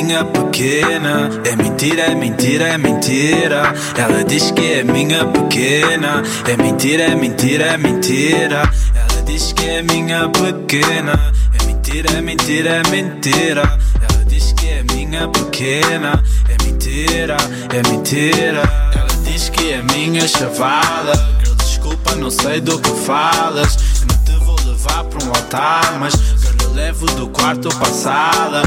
Minha 0.06 0.24
pequena. 0.24 1.28
É 1.44 1.56
mentira, 1.56 2.02
é 2.02 2.14
mentira, 2.14 2.68
é 2.68 2.78
mentira. 2.78 3.74
Ela 3.96 4.22
diz 4.22 4.52
que 4.52 4.74
é 4.74 4.84
minha 4.84 5.24
pequena. 5.24 6.22
É 6.46 6.56
mentira, 6.56 7.02
é 7.02 7.16
mentira, 7.16 7.64
é 7.64 7.76
mentira. 7.76 8.70
Ela 8.94 9.22
diz 9.24 9.52
que 9.52 9.66
é 9.66 9.82
minha 9.82 10.28
pequena. 10.28 11.34
É 11.60 11.64
mentira, 11.64 12.10
é 12.12 12.20
mentira, 12.20 12.70
é 12.70 12.88
mentira. 12.88 13.78
Ela 14.00 14.24
diz 14.26 14.52
que 14.52 14.68
é 14.68 14.84
minha 14.84 15.28
pequena. 15.28 16.22
É 16.48 16.64
mentira, 16.64 17.36
é 17.74 17.90
mentira. 17.90 18.62
Ela 18.94 19.22
diz 19.24 19.48
que 19.48 19.72
é 19.72 19.82
minha 19.82 20.28
chavala. 20.28 21.14
Girl, 21.42 21.56
desculpa, 21.56 22.14
não 22.14 22.30
sei 22.30 22.60
do 22.60 22.78
que 22.78 22.90
falas. 22.90 23.76
Eu 24.02 24.06
não 24.06 24.24
te 24.24 24.44
vou 24.44 24.56
levar 24.70 25.02
para 25.02 25.24
um 25.24 25.28
altar, 25.30 25.98
mas 25.98 26.14
girl, 26.14 26.72
levo 26.74 27.06
do 27.06 27.26
quarto 27.28 27.68
para 27.70 27.92
sala. 27.92 28.62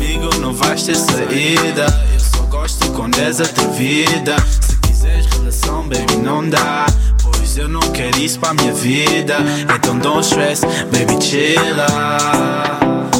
Comigo 0.00 0.34
não 0.40 0.54
vais 0.54 0.82
ter 0.82 0.96
saída. 0.96 1.84
Eu 2.14 2.20
só 2.20 2.42
gosto 2.44 2.90
quando 2.92 3.18
és 3.18 3.38
atrevida. 3.38 4.34
Se 4.48 4.74
quiseres 4.78 5.26
relação, 5.26 5.82
baby, 5.82 6.16
não 6.16 6.48
dá. 6.48 6.86
Pois 7.22 7.58
eu 7.58 7.68
não 7.68 7.82
quero 7.92 8.18
isso 8.18 8.40
pra 8.40 8.54
minha 8.54 8.72
vida. 8.72 9.36
Então 9.76 9.98
don't 9.98 10.26
stress, 10.26 10.64
baby, 10.90 11.22
chilla. 11.22 11.86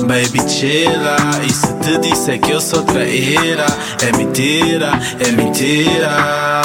Baby, 0.06 0.48
chilla. 0.48 1.16
E 1.46 1.52
se 1.52 1.66
te 1.80 1.98
disser 1.98 2.40
que 2.40 2.50
eu 2.50 2.62
sou 2.62 2.82
traíra, 2.82 3.66
é 4.00 4.16
mentira, 4.16 4.92
é 5.20 5.32
mentira. 5.32 6.62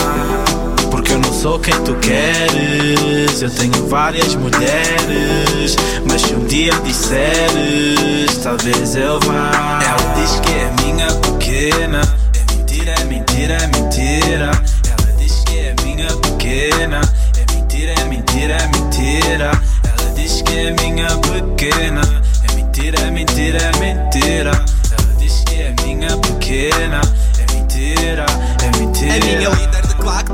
Eu 1.15 1.22
não 1.22 1.31
sou 1.31 1.57
quem 1.57 1.74
tu 1.86 1.95
queres. 1.95 3.41
Eu 3.41 3.50
tenho 3.50 3.88
várias 3.88 4.36
mulheres. 4.36 5.77
Mas 6.05 6.22
se 6.24 6.36
um 6.36 6.45
dia 6.45 6.74
disseres, 6.84 8.36
talvez 8.43 8.98
eu 8.98 9.17
vá. 9.22 9.79
Ela 9.81 10.13
diz 10.15 10.41
que 10.41 10.51
é 10.51 10.69
minha 10.81 11.07
pequena. 11.13 12.01
É 12.36 12.53
mentira, 12.53 12.91
é 13.00 13.03
mentira, 13.05 13.53
é 13.53 13.67
mentira. 13.67 14.51
Ela 14.89 15.17
diz 15.17 15.41
que 15.45 15.57
é 15.57 15.75
minha 15.84 16.07
pequena. 16.17 17.00
É 17.38 17.53
mentira, 17.53 17.93
é 17.93 18.03
mentira, 18.03 18.53
é 18.55 18.67
mentira. 18.67 19.51
Ela 19.86 20.12
diz 20.15 20.41
que 20.41 20.53
é 20.53 20.72
minha 20.72 21.07
pequena. 21.17 22.14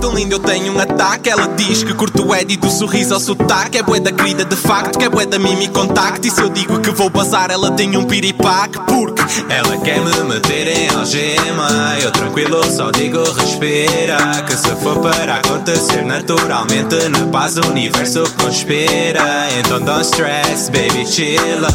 Tão 0.02 0.16
linda 0.16 0.34
eu 0.34 0.40
tenho 0.40 0.74
um 0.74 0.80
ataque. 0.80 1.30
Ela 1.30 1.48
diz 1.56 1.84
que 1.84 1.94
curto 1.94 2.28
o 2.28 2.36
Eddie 2.36 2.58
do 2.58 2.70
sorriso 2.70 3.14
ao 3.14 3.20
sotaque. 3.20 3.78
É 3.78 3.84
bué 3.84 4.00
da 4.00 4.12
querida 4.12 4.44
de 4.44 4.56
facto, 4.56 4.98
que 4.98 5.06
é 5.06 5.10
bué 5.10 5.26
da 5.26 5.38
mimi 5.38 5.68
contacto 5.68 6.28
E 6.28 6.32
se 6.32 6.42
eu 6.42 6.50
digo 6.50 6.80
que 6.80 6.90
vou 6.90 7.10
bazar, 7.10 7.52
ela 7.52 7.72
tem 7.72 7.96
um 7.96 8.06
piripaque 8.06 8.80
Porque 8.88 9.22
ela 9.48 9.78
quer 9.78 10.02
me 10.02 10.24
meter 10.24 10.68
em 10.68 10.90
algema. 10.90 11.98
Eu 12.02 12.12
tranquilo 12.12 12.64
só 12.66 12.90
digo 12.92 13.24
respira 13.34 14.18
Que 14.48 14.58
se 14.58 14.76
for 14.78 15.00
para 15.00 15.36
acontecer 15.36 16.04
naturalmente 16.04 16.96
Na 17.10 17.28
paz 17.28 17.58
o 17.58 17.62
universo 17.68 18.24
conspira. 18.42 19.48
Então 19.60 19.80
don't 19.80 20.02
stress, 20.02 20.70
baby 20.72 21.06
chilla 21.06 21.68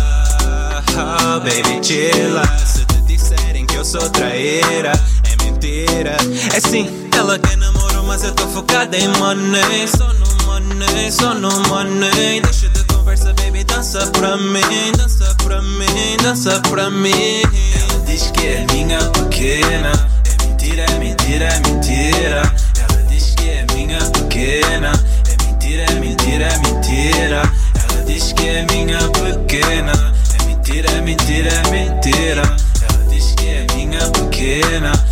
Oh, 0.99 1.41
baby 1.41 1.79
chilla 1.83 2.43
Se 2.59 2.85
te 2.85 3.03
disserem 3.03 3.67
que 3.67 3.77
eu 3.77 3.85
sou 3.85 4.09
traíra 4.11 4.93
É 5.31 5.45
mentira. 5.45 6.17
É 6.53 6.61
sim, 6.61 7.09
ela 7.17 7.39
quer 7.39 7.57
namoro 7.57 7.76
Mas 8.07 8.23
eu 8.23 8.33
tô 8.33 8.47
focada 8.49 8.97
em 8.97 9.09
money 9.19 9.89
Só 9.89 10.13
no 10.15 10.45
money, 10.45 11.11
só 11.13 11.35
no 11.35 11.51
money 11.69 12.41
Deixa 12.41 12.69
de 12.69 12.85
conversa, 12.85 13.35
baby, 13.35 13.65
dança 13.65 14.07
pra 14.13 14.37
mim 14.37 14.93
Dança 14.97 15.35
pra 15.43 15.61
mim, 15.61 16.17
dança 16.23 16.61
pra 16.71 16.91
mim 16.91 17.43
Ela 17.43 17.97
diz 18.07 18.31
que 18.31 18.47
é 18.47 18.67
minha 18.73 18.99
pequena. 19.11 19.93
É 20.25 20.47
mentira, 20.47 20.85
é 20.85 20.99
mentira, 20.99 21.45
é 21.45 21.59
mentira. 21.61 22.55
Ela 22.79 23.03
diz 23.09 23.35
que 23.35 23.51
é 23.51 23.67
minha 23.75 23.99
pequena. 23.99 24.93
É 25.29 25.45
mentira, 25.45 25.83
é 25.83 25.95
mentira, 26.01 26.45
é 26.47 26.59
mentira. 26.59 27.43
Ela 27.75 28.05
diz 28.07 28.33
que 28.33 28.49
é 28.49 28.67
minha 28.71 28.99
pequena. 29.09 29.93
É 30.41 30.45
mentira, 30.47 30.91
é 30.91 31.01
mentira, 31.03 31.51
é 31.51 31.71
mentira. 31.71 32.43
Ela 32.43 33.05
diz 33.11 33.35
que 33.35 33.47
é 33.49 33.67
minha 33.75 34.01
pequena. 34.11 35.06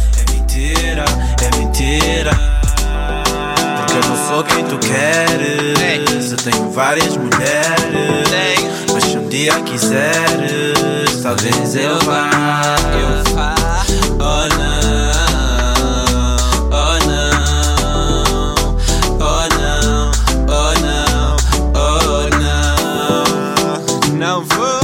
Queres. 4.95 6.31
Eu 6.31 6.37
tenho 6.39 6.71
várias 6.71 7.17
mulheres. 7.17 8.25
Mas 8.93 9.05
se 9.05 9.17
um 9.19 9.29
dia 9.29 9.53
quiseres, 9.63 11.21
talvez 11.23 11.75
eu 11.75 11.99
vá. 12.01 12.31
Eu 12.93 13.35
vá. 13.35 13.55
Oh 14.13 14.47
não. 14.57 15.15
Oh 16.71 16.99
não. 17.07 17.45
Oh 19.21 19.47
não. 19.59 20.11
Oh 20.49 20.73
não. 20.81 21.37
Oh 21.75 22.29
não. 22.39 24.17
Não 24.17 24.45
vou. 24.45 24.81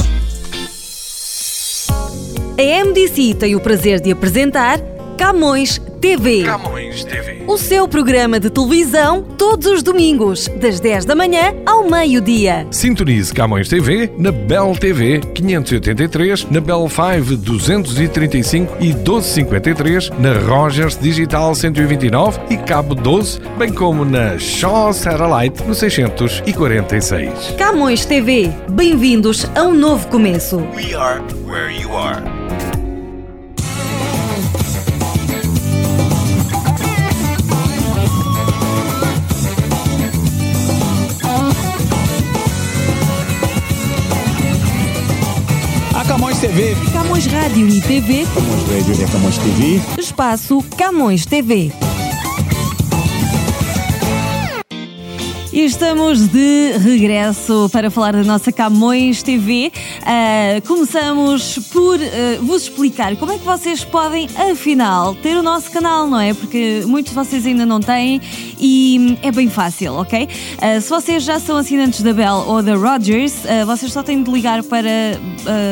A 2.57 2.63
MDC 2.85 3.35
tem 3.35 3.55
o 3.55 3.59
prazer 3.59 3.99
de 4.01 4.11
apresentar 4.11 4.79
Camões 5.17 5.79
TV. 6.01 6.43
Camões 6.43 7.03
TV. 7.03 7.43
O 7.47 7.59
seu 7.59 7.87
programa 7.87 8.39
de 8.39 8.49
televisão 8.49 9.21
todos 9.37 9.67
os 9.67 9.83
domingos, 9.83 10.47
das 10.59 10.79
10 10.79 11.05
da 11.05 11.15
manhã 11.15 11.53
ao 11.63 11.87
meio-dia. 11.87 12.65
Sintonize 12.71 13.31
Camões 13.31 13.69
TV 13.69 14.11
na 14.17 14.31
Bell 14.31 14.75
TV 14.75 15.19
583, 15.35 16.45
na 16.49 16.59
Bell 16.59 16.89
5 16.89 17.37
235 17.37 18.77
e 18.79 18.87
1253, 18.87 20.09
na 20.17 20.33
Rogers 20.39 20.97
Digital 20.97 21.53
129 21.53 22.39
e 22.49 22.57
Cabo 22.57 22.95
12, 22.95 23.39
bem 23.59 23.71
como 23.71 24.03
na 24.03 24.39
Shaw 24.39 24.91
Satellite 24.91 25.63
no 25.67 25.75
646. 25.75 27.53
Camões 27.59 28.05
TV. 28.05 28.49
Bem-vindos 28.71 29.45
a 29.53 29.61
um 29.65 29.75
novo 29.75 30.07
começo. 30.07 30.57
We 30.75 30.95
are 30.95 31.21
where 31.45 31.71
you 31.71 31.95
are. 31.95 32.70
TV. 46.41 46.75
Camões 46.91 47.27
Rádio 47.27 47.67
e 47.69 47.79
TV. 47.79 48.25
Camões 48.33 48.63
Radio 48.63 49.05
e 49.05 49.11
Camões 49.11 49.37
TV. 49.37 49.81
Espaço 49.99 50.65
Camões 50.75 51.23
TV. 51.23 51.71
E 55.53 55.65
estamos 55.65 56.29
de 56.29 56.77
regresso 56.77 57.69
para 57.73 57.91
falar 57.91 58.13
da 58.13 58.23
nossa 58.23 58.53
Camões 58.53 59.21
TV. 59.21 59.69
Ah, 60.01 60.61
começamos 60.65 61.59
por 61.73 61.99
ah, 61.99 62.39
vos 62.41 62.63
explicar 62.63 63.17
como 63.17 63.33
é 63.33 63.37
que 63.37 63.43
vocês 63.43 63.83
podem, 63.83 64.29
afinal, 64.49 65.13
ter 65.13 65.35
o 65.35 65.43
nosso 65.43 65.69
canal, 65.69 66.07
não 66.07 66.21
é? 66.21 66.33
Porque 66.33 66.83
muitos 66.87 67.11
de 67.11 67.15
vocês 67.15 67.45
ainda 67.45 67.65
não 67.65 67.81
têm 67.81 68.21
e 68.57 69.17
é 69.21 69.29
bem 69.29 69.49
fácil, 69.49 69.95
ok? 69.95 70.29
Ah, 70.61 70.79
se 70.79 70.89
vocês 70.89 71.21
já 71.21 71.37
são 71.37 71.57
assinantes 71.57 72.01
da 72.01 72.13
Bell 72.13 72.45
ou 72.47 72.63
da 72.63 72.75
Rogers, 72.75 73.33
vocês 73.67 73.91
só 73.91 74.01
têm 74.01 74.23
de 74.23 74.31
ligar 74.31 74.63
para 74.63 75.19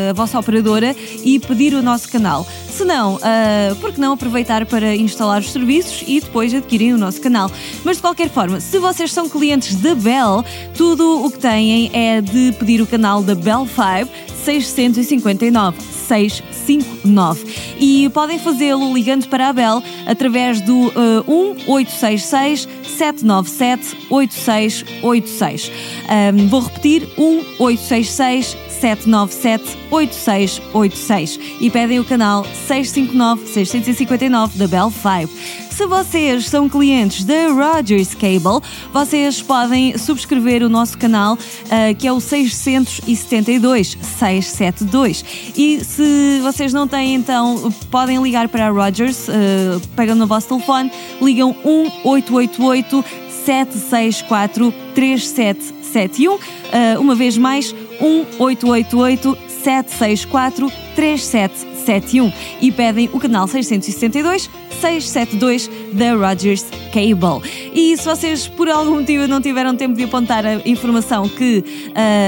a 0.09 0.13
vossa 0.13 0.37
operadora 0.37 0.93
e 1.23 1.39
pedir 1.39 1.73
o 1.73 1.81
nosso 1.81 2.09
canal. 2.09 2.45
Se 2.79 2.85
não, 2.85 3.15
uh, 3.15 3.75
por 3.81 3.91
que 3.91 3.99
não 3.99 4.13
aproveitar 4.13 4.65
para 4.65 4.95
instalar 4.95 5.41
os 5.41 5.51
serviços 5.51 6.01
e 6.07 6.21
depois 6.21 6.53
adquirirem 6.53 6.93
o 6.93 6.97
nosso 6.97 7.19
canal? 7.19 7.51
Mas 7.83 7.97
de 7.97 8.01
qualquer 8.01 8.29
forma, 8.29 8.61
se 8.61 8.79
vocês 8.79 9.11
são 9.11 9.27
clientes 9.27 9.68
da 9.75 9.95
Bell, 9.95 10.43
tudo 10.75 11.25
o 11.25 11.31
que 11.31 11.39
têm 11.39 11.89
é 11.93 12.21
de 12.21 12.51
pedir 12.59 12.81
o 12.81 12.87
canal 12.87 13.21
da 13.21 13.35
Bell 13.35 13.67
5 13.67 14.29
659 14.43 15.77
659 15.81 17.45
e 17.79 18.09
podem 18.09 18.39
fazê-lo 18.39 18.93
ligando 18.93 19.27
para 19.27 19.49
a 19.49 19.53
Bell 19.53 19.83
através 20.07 20.61
do 20.61 20.87
uh, 20.87 21.23
1866 21.27 22.67
797 22.83 23.97
8686. 24.09 25.71
Um, 26.09 26.47
vou 26.47 26.61
repetir: 26.61 27.07
1866 27.17 28.57
797 28.79 29.77
8686 29.91 31.39
e 31.59 31.69
pedem 31.69 31.99
o 31.99 32.05
canal 32.05 32.45
659 32.67 33.47
659 33.47 34.57
da 34.57 34.67
Bell 34.67 34.91
5. 34.91 35.69
Se 35.79 35.85
vocês 35.85 36.49
são 36.49 36.67
clientes 36.67 37.23
da 37.23 37.47
Rogers 37.47 38.13
Cable, 38.13 38.61
vocês 38.91 39.41
podem 39.41 39.97
subscrever 39.97 40.61
o 40.61 40.67
nosso 40.67 40.97
canal, 40.97 41.35
uh, 41.35 41.95
que 41.97 42.05
é 42.05 42.11
o 42.11 42.19
672 42.19 43.97
672. 44.01 45.23
E 45.55 45.79
se 45.81 46.41
vocês 46.41 46.73
não 46.73 46.85
têm, 46.85 47.15
então 47.15 47.71
podem 47.89 48.21
ligar 48.21 48.49
para 48.49 48.67
a 48.67 48.69
Rogers, 48.71 49.29
uh, 49.29 49.79
pegam 49.95 50.15
no 50.15 50.27
vosso 50.27 50.49
telefone, 50.49 50.91
ligam 51.21 51.55
1888 51.63 53.05
764 53.45 54.73
3771. 54.93 56.33
Uh, 56.35 56.39
uma 56.99 57.15
vez 57.15 57.37
mais, 57.37 57.73
1888 57.99 59.37
764 59.47 60.71
3771. 60.95 61.69
71 61.89 62.31
e 62.61 62.71
pedem 62.71 63.09
o 63.11 63.19
canal 63.19 63.47
662 63.47 64.49
672 64.79 65.69
da 65.93 66.13
Rogers 66.13 66.65
Cable. 66.93 67.41
E 67.73 67.97
se 67.97 68.05
vocês 68.05 68.47
por 68.47 68.69
algum 68.69 68.99
motivo 68.99 69.27
não 69.27 69.41
tiveram 69.41 69.75
tempo 69.75 69.95
de 69.95 70.03
apontar 70.03 70.45
a 70.45 70.55
informação 70.65 71.27
que 71.27 71.63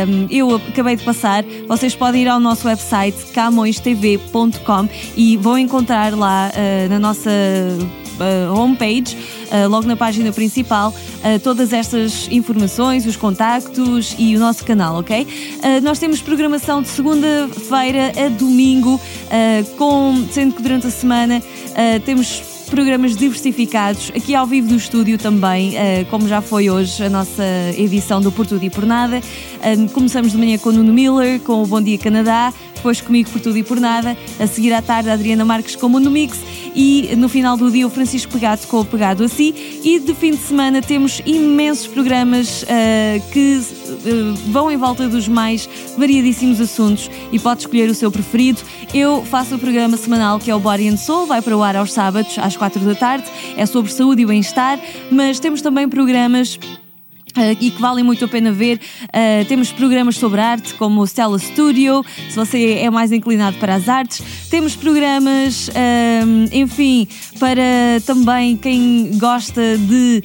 um, 0.08 0.28
eu 0.30 0.56
acabei 0.56 0.96
de 0.96 1.04
passar, 1.04 1.44
vocês 1.68 1.96
podem 1.96 2.24
ir 2.24 2.28
ao 2.28 2.40
nosso 2.40 2.68
website 2.68 3.18
camõestv.com 3.34 4.90
e 5.16 5.38
vão 5.38 5.58
encontrar 5.58 6.14
lá 6.18 6.52
uh, 6.52 6.90
na 6.90 7.00
nossa 7.00 7.30
uh, 7.30 8.54
homepage, 8.54 9.16
logo 9.70 9.88
na 9.88 9.96
página 9.96 10.32
principal, 10.32 10.90
uh, 10.90 11.40
todas 11.40 11.74
estas 11.74 12.28
informações, 12.32 13.06
os 13.06 13.16
contactos 13.16 14.16
e 14.18 14.36
o 14.36 14.40
nosso 14.40 14.64
canal, 14.66 14.98
ok? 14.98 15.28
nós 15.84 16.00
temos 16.00 16.22
programação 16.22 16.82
de 16.82 16.88
segunda-feira 16.88 18.12
a 18.26 18.30
domingo, 18.30 19.00
com, 19.78 20.26
sendo 20.32 20.56
que 20.56 20.62
durante 20.62 20.88
a 20.88 20.92
semana 20.92 21.42
temos 22.06 22.42
programas 22.70 23.16
diversificados, 23.16 24.12
aqui 24.16 24.34
ao 24.34 24.48
vivo 24.48 24.70
do 24.70 24.76
estúdio 24.76 25.18
também, 25.18 25.74
como 26.10 26.28
já 26.28 26.42
foi 26.42 26.70
hoje 26.70 27.04
a 27.04 27.10
nossa 27.10 27.44
edição 27.78 28.22
do 28.22 28.32
Por 28.32 28.48
Tudo 28.48 28.64
e 28.64 28.70
Por 28.70 28.86
Nada. 28.86 29.22
Começamos 29.94 30.32
de 30.32 30.38
manhã 30.38 30.58
com 30.58 30.70
o 30.70 30.72
Nuno 30.72 30.94
Miller, 30.94 31.40
com 31.42 31.62
o 31.62 31.66
Bom 31.66 31.82
Dia 31.82 31.98
Canadá, 31.98 32.54
depois 32.76 33.00
comigo 33.00 33.30
por 33.30 33.40
tudo 33.40 33.58
e 33.58 33.64
por 33.64 33.80
nada, 33.80 34.18
a 34.40 34.48
seguir 34.48 34.74
à 34.74 34.82
tarde 34.82 35.10
a 35.10 35.14
Adriana 35.14 35.46
Marques 35.46 35.76
com 35.76 35.86
o 35.86 35.90
Mundo 35.90 36.10
Mix 36.10 36.40
e 36.76 37.16
no 37.16 37.30
final 37.30 37.56
do 37.56 37.70
dia 37.70 37.86
o 37.86 37.90
Francisco 37.90 38.32
Pegado 38.32 38.66
com 38.68 38.80
o 38.80 38.86
Pegado 38.86 39.24
Assim 39.24 39.54
e 39.84 40.00
de 40.00 40.16
fim 40.16 40.32
de 40.32 40.38
semana 40.38 40.82
temos 40.82 41.22
imensos 41.26 41.86
programas 41.86 42.64
uh, 42.64 43.32
que 43.32 43.60
uh, 43.60 44.34
vão 44.52 44.72
em 44.72 44.78
volta 44.78 45.08
dos 45.08 45.28
mais 45.28 45.70
variadíssimos 45.98 46.60
assuntos 46.60 47.10
e 47.32 47.38
pode 47.38 47.62
escolher 47.62 47.90
o 47.90 47.94
seu 47.94 48.12
preferido. 48.12 48.62
Eu 48.94 49.24
faço 49.24 49.56
o 49.56 49.60
programa 49.60 49.96
semanal 49.96 50.40
que 50.40 50.50
é 50.50 50.56
o 50.56 50.60
Body 50.60 50.88
and 50.88 50.98
Soul, 50.98 51.28
vai 51.28 51.42
para 51.42 51.56
o 51.56 51.62
ar 51.62 51.76
aos 51.76 51.94
sábados 51.94 52.38
às 52.40 52.58
quatro 52.58 52.80
da 52.82 52.96
tarde, 52.96 53.26
é 53.56 53.66
sobre 53.66 53.92
saúde 53.92 54.24
e 54.24 54.26
bem-estar, 54.26 54.80
mas 55.12 55.40
temos 55.40 55.62
também 55.62 55.88
programas 55.88 56.58
Uh, 57.38 57.56
e 57.62 57.72
que 57.72 57.82
valem 57.82 58.04
muito 58.04 58.26
a 58.26 58.28
pena 58.28 58.52
ver. 58.52 58.80
Uh, 59.06 59.46
temos 59.46 59.72
programas 59.72 60.18
sobre 60.18 60.42
arte, 60.42 60.74
como 60.74 61.02
o 61.02 61.08
Stella 61.08 61.40
Studio, 61.40 62.04
se 62.30 62.36
você 62.36 62.80
é 62.80 62.90
mais 62.90 63.12
inclinado 63.12 63.58
para 63.58 63.76
as 63.76 63.88
artes. 63.88 64.22
Temos 64.50 64.76
programas, 64.76 65.70
uh, 65.70 65.72
enfim, 66.52 67.08
para 67.40 68.02
também 68.06 68.58
quem 68.58 69.12
gosta 69.18 69.78
de 69.78 70.22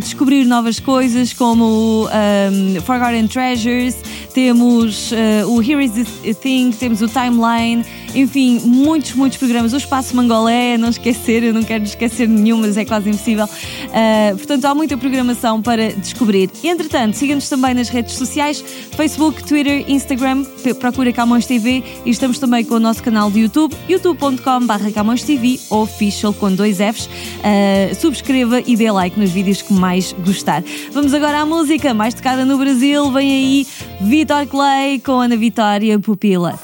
descobrir 0.00 0.44
novas 0.44 0.80
coisas, 0.80 1.32
como 1.32 2.06
um, 2.06 2.80
Forgotten 2.82 3.28
Treasures. 3.28 3.96
Temos 4.34 5.12
o 5.46 5.62
Here 5.62 5.82
is 5.84 5.92
the 5.92 6.34
Thing, 6.34 6.72
temos 6.72 7.00
o 7.00 7.08
Timeline. 7.08 7.84
Enfim, 8.18 8.58
muitos, 8.64 9.12
muitos 9.12 9.38
programas. 9.38 9.72
O 9.72 9.76
Espaço 9.76 10.16
Mangolé, 10.16 10.76
não 10.76 10.88
esquecer, 10.88 11.44
eu 11.44 11.54
não 11.54 11.62
quero 11.62 11.84
esquecer 11.84 12.28
nenhum, 12.28 12.58
mas 12.58 12.76
é 12.76 12.84
quase 12.84 13.08
impossível. 13.08 13.44
Uh, 13.44 14.36
portanto, 14.36 14.64
há 14.64 14.74
muita 14.74 14.98
programação 14.98 15.62
para 15.62 15.92
descobrir. 15.92 16.50
Entretanto, 16.64 17.14
siga-nos 17.14 17.48
também 17.48 17.74
nas 17.74 17.88
redes 17.88 18.14
sociais: 18.14 18.60
Facebook, 18.96 19.44
Twitter, 19.44 19.84
Instagram, 19.88 20.44
procura 20.80 21.12
Camões 21.12 21.46
TV 21.46 21.84
e 22.04 22.10
estamos 22.10 22.40
também 22.40 22.64
com 22.64 22.74
o 22.74 22.80
nosso 22.80 23.04
canal 23.04 23.30
de 23.30 23.38
YouTube, 23.38 23.76
youtube.com.br 23.88 24.90
Camões 24.92 25.22
TV, 25.22 25.60
official 25.70 26.34
com 26.34 26.52
dois 26.52 26.78
Fs. 26.78 27.06
Uh, 27.06 27.94
subscreva 27.94 28.60
e 28.66 28.74
dê 28.74 28.90
like 28.90 29.18
nos 29.18 29.30
vídeos 29.30 29.62
que 29.62 29.72
mais 29.72 30.12
gostar. 30.26 30.64
Vamos 30.92 31.14
agora 31.14 31.42
à 31.42 31.46
música 31.46 31.94
mais 31.94 32.14
tocada 32.14 32.44
no 32.44 32.58
Brasil. 32.58 33.12
Vem 33.12 33.30
aí 33.30 33.66
Vitor 34.00 34.44
Clay 34.48 34.98
com 34.98 35.20
Ana 35.20 35.36
Vitória 35.36 35.96
Pupila 36.00 36.58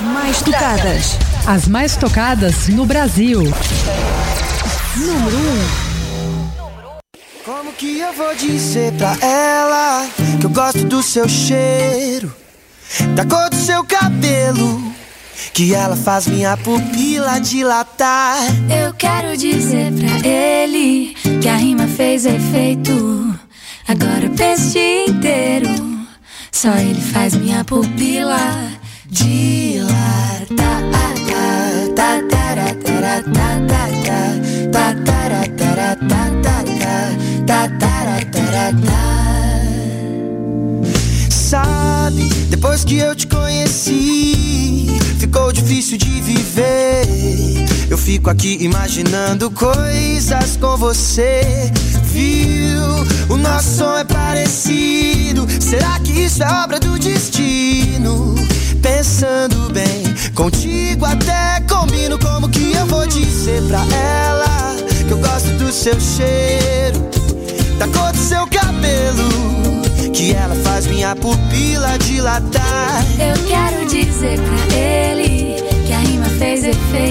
mais 0.00 0.42
tocadas. 0.42 1.18
As 1.46 1.66
mais 1.66 1.96
tocadas 1.96 2.68
no 2.68 2.84
Brasil. 2.84 3.42
Número 4.96 5.36
1. 5.36 5.40
Um. 5.40 5.88
Como 7.44 7.72
que 7.72 7.98
eu 7.98 8.12
vou 8.12 8.34
dizer 8.34 8.92
pra 8.92 9.16
ela 9.26 10.06
que 10.38 10.44
eu 10.44 10.50
gosto 10.50 10.84
do 10.84 11.02
seu 11.02 11.26
cheiro, 11.28 12.30
da 13.14 13.24
cor 13.24 13.48
do 13.48 13.56
seu 13.56 13.82
cabelo? 13.84 14.92
Que 15.54 15.74
ela 15.74 15.96
faz 15.96 16.26
minha 16.26 16.56
pupila 16.56 17.40
dilatar. 17.40 18.38
Eu 18.68 18.92
quero 18.94 19.36
dizer 19.36 19.92
pra 19.92 20.28
ele 20.28 21.16
que 21.40 21.48
a 21.48 21.56
rima 21.56 21.86
fez 21.86 22.26
efeito. 22.26 23.34
Agora 23.86 24.24
eu 24.24 24.30
penso 24.30 24.68
o 24.68 24.72
dia 24.72 25.06
inteiro. 25.06 25.98
Só 26.52 26.74
ele 26.74 27.00
faz 27.00 27.34
minha 27.34 27.64
pupila 27.64 28.77
Sabe, 41.30 42.24
depois 42.50 42.84
que 42.84 42.98
eu 42.98 43.14
te 43.14 43.26
conheci, 43.26 44.86
ficou 45.18 45.50
difícil 45.52 45.96
de 45.96 46.20
viver. 46.20 47.06
Eu 47.90 47.96
fico 47.96 48.28
aqui 48.28 48.58
imaginando 48.60 49.50
coisas 49.50 50.56
com 50.58 50.76
você. 50.76 51.72
Viu? 52.04 53.34
O 53.34 53.36
nosso 53.36 53.78
som 53.78 53.96
é 53.96 54.04
parecido. 54.04 55.46
Será 55.60 55.98
que 56.00 56.12
isso 56.12 56.42
é 56.42 56.62
obra 56.62 56.78
do 56.78 56.98
destino? 56.98 58.37
Pensando 58.82 59.72
bem. 59.72 60.02
Contigo 60.34 61.04
até 61.04 61.60
combino 61.68 62.18
como 62.18 62.48
que 62.48 62.72
eu 62.72 62.86
vou 62.86 63.06
dizer 63.06 63.62
pra 63.62 63.80
ela 63.80 64.76
que 65.06 65.10
eu 65.10 65.18
gosto 65.18 65.50
do 65.58 65.72
seu 65.72 65.98
cheiro, 66.00 67.08
da 67.78 67.88
cor 67.88 68.12
do 68.12 68.18
seu 68.18 68.46
cabelo, 68.46 69.82
que 70.12 70.32
ela 70.34 70.54
faz 70.56 70.86
minha 70.86 71.16
pupila 71.16 71.98
dilatar. 71.98 73.04
Eu 73.18 73.44
quero 73.46 73.86
dizer 73.86 74.38
pra 74.38 74.76
ele 74.76 75.56
que 75.86 75.92
a 75.92 75.98
rima 75.98 76.26
fez 76.38 76.64
efeito 76.64 77.07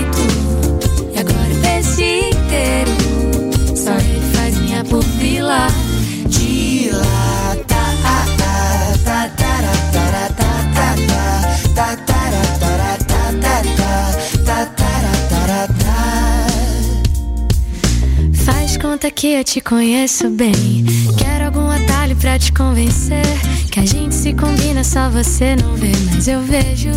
que 19.18 19.34
eu 19.34 19.44
te 19.44 19.60
conheço 19.60 20.30
bem. 20.30 20.86
Quero 21.18 21.46
algum 21.46 21.68
atalho 21.72 22.16
pra 22.18 22.38
te 22.38 22.54
convencer. 22.54 23.26
Que 23.72 23.80
a 23.80 23.86
gente 23.86 24.14
se 24.14 24.32
combina, 24.32 24.84
só 24.84 25.10
você 25.10 25.56
não 25.56 25.74
vê. 25.74 25.92
Mas 26.06 26.28
eu 26.28 26.40
vejo, 26.44 26.92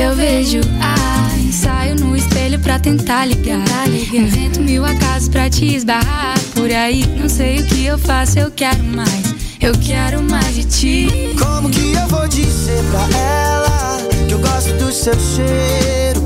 eu 0.00 0.14
vejo. 0.14 0.60
Ai, 0.80 1.50
saio 1.50 1.96
no 1.96 2.16
espelho 2.16 2.56
pra 2.60 2.78
tentar 2.78 3.24
ligar. 3.24 3.58
Invento 3.88 4.60
mil 4.60 4.84
acasos 4.84 5.28
pra 5.28 5.50
te 5.50 5.74
esbarrar. 5.74 6.38
Por 6.54 6.70
aí, 6.70 7.04
não 7.18 7.28
sei 7.28 7.58
o 7.58 7.66
que 7.66 7.84
eu 7.84 7.98
faço, 7.98 8.38
eu 8.38 8.52
quero 8.52 8.84
mais. 8.84 9.34
Eu 9.60 9.72
quero 9.72 10.22
mais 10.22 10.54
de 10.54 10.64
ti. 10.64 11.34
Como 11.36 11.68
que 11.68 11.94
eu 11.94 12.06
vou 12.06 12.28
dizer 12.28 12.80
pra 12.92 13.18
ela 13.18 13.98
que 14.28 14.34
eu 14.34 14.38
gosto 14.38 14.72
do 14.74 14.92
seu 14.92 15.14
cheiro, 15.14 16.20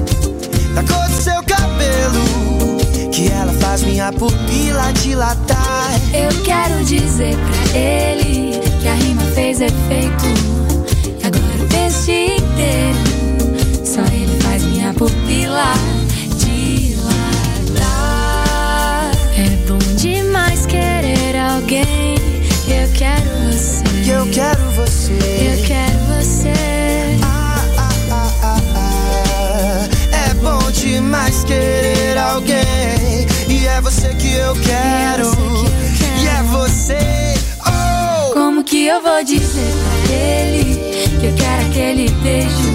da 0.74 0.82
cor 0.82 1.08
do 1.08 1.22
seu 1.22 1.42
cabelo, 1.44 2.53
que 3.14 3.30
ela 3.30 3.52
faz 3.54 3.82
minha 3.84 4.12
pupila 4.12 4.92
dilatar? 5.00 5.88
Eu 6.12 6.42
quero 6.42 6.84
dizer 6.84 7.36
pra 7.36 7.78
ele 7.78 8.60
que 8.82 8.88
a 8.88 8.94
rima 8.94 9.22
fez 9.34 9.60
efeito. 9.60 10.24
E 11.06 11.24
agora 11.24 11.62
o 11.62 11.68
peixe 11.68 12.36
inteiro, 12.38 12.98
só 13.84 14.00
ele 14.12 14.36
faz 14.42 14.64
minha 14.64 14.92
pupila 14.94 15.74
dilatar. 16.38 17.84
É 19.38 19.48
bom 19.68 19.78
demais 19.96 20.66
querer 20.66 21.36
alguém 21.38 22.14
eu 22.66 22.88
quero 22.94 23.30
você. 23.52 23.84
Eu 24.10 24.26
quero 24.30 24.73
que 38.84 38.88
eu 38.88 39.00
vou 39.00 39.24
dizer 39.24 39.72
pra 40.04 40.14
ele 40.14 40.74
que 41.18 41.26
eu 41.26 41.34
quero 41.36 41.66
aquele 41.68 42.10
beijo? 42.22 42.72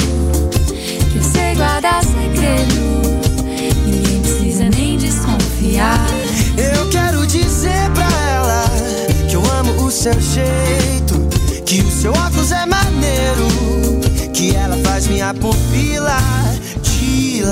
Que 1.11 1.17
eu 1.19 1.23
sei 1.23 1.53
guardar 1.53 2.03
segredo. 2.03 3.61
Ninguém 3.85 4.19
precisa 4.19 4.69
nem 4.75 4.97
desconfiar. 4.97 6.03
Eu 6.57 6.89
quero 6.89 7.27
dizer 7.27 7.91
pra 7.93 8.09
ela 8.27 8.65
o 9.85 9.91
seu 9.91 10.19
jeito, 10.19 11.29
que 11.63 11.81
o 11.81 11.91
seu 11.91 12.11
óculos 12.11 12.51
é 12.51 12.65
maneiro, 12.65 13.47
que 14.33 14.55
ela 14.55 14.77
faz 14.77 15.07
minha 15.07 15.31
pupila 15.33 16.17
de 16.81 17.43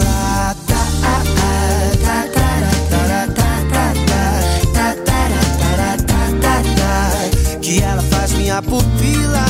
minha 8.36 8.62
pupila 8.62 9.46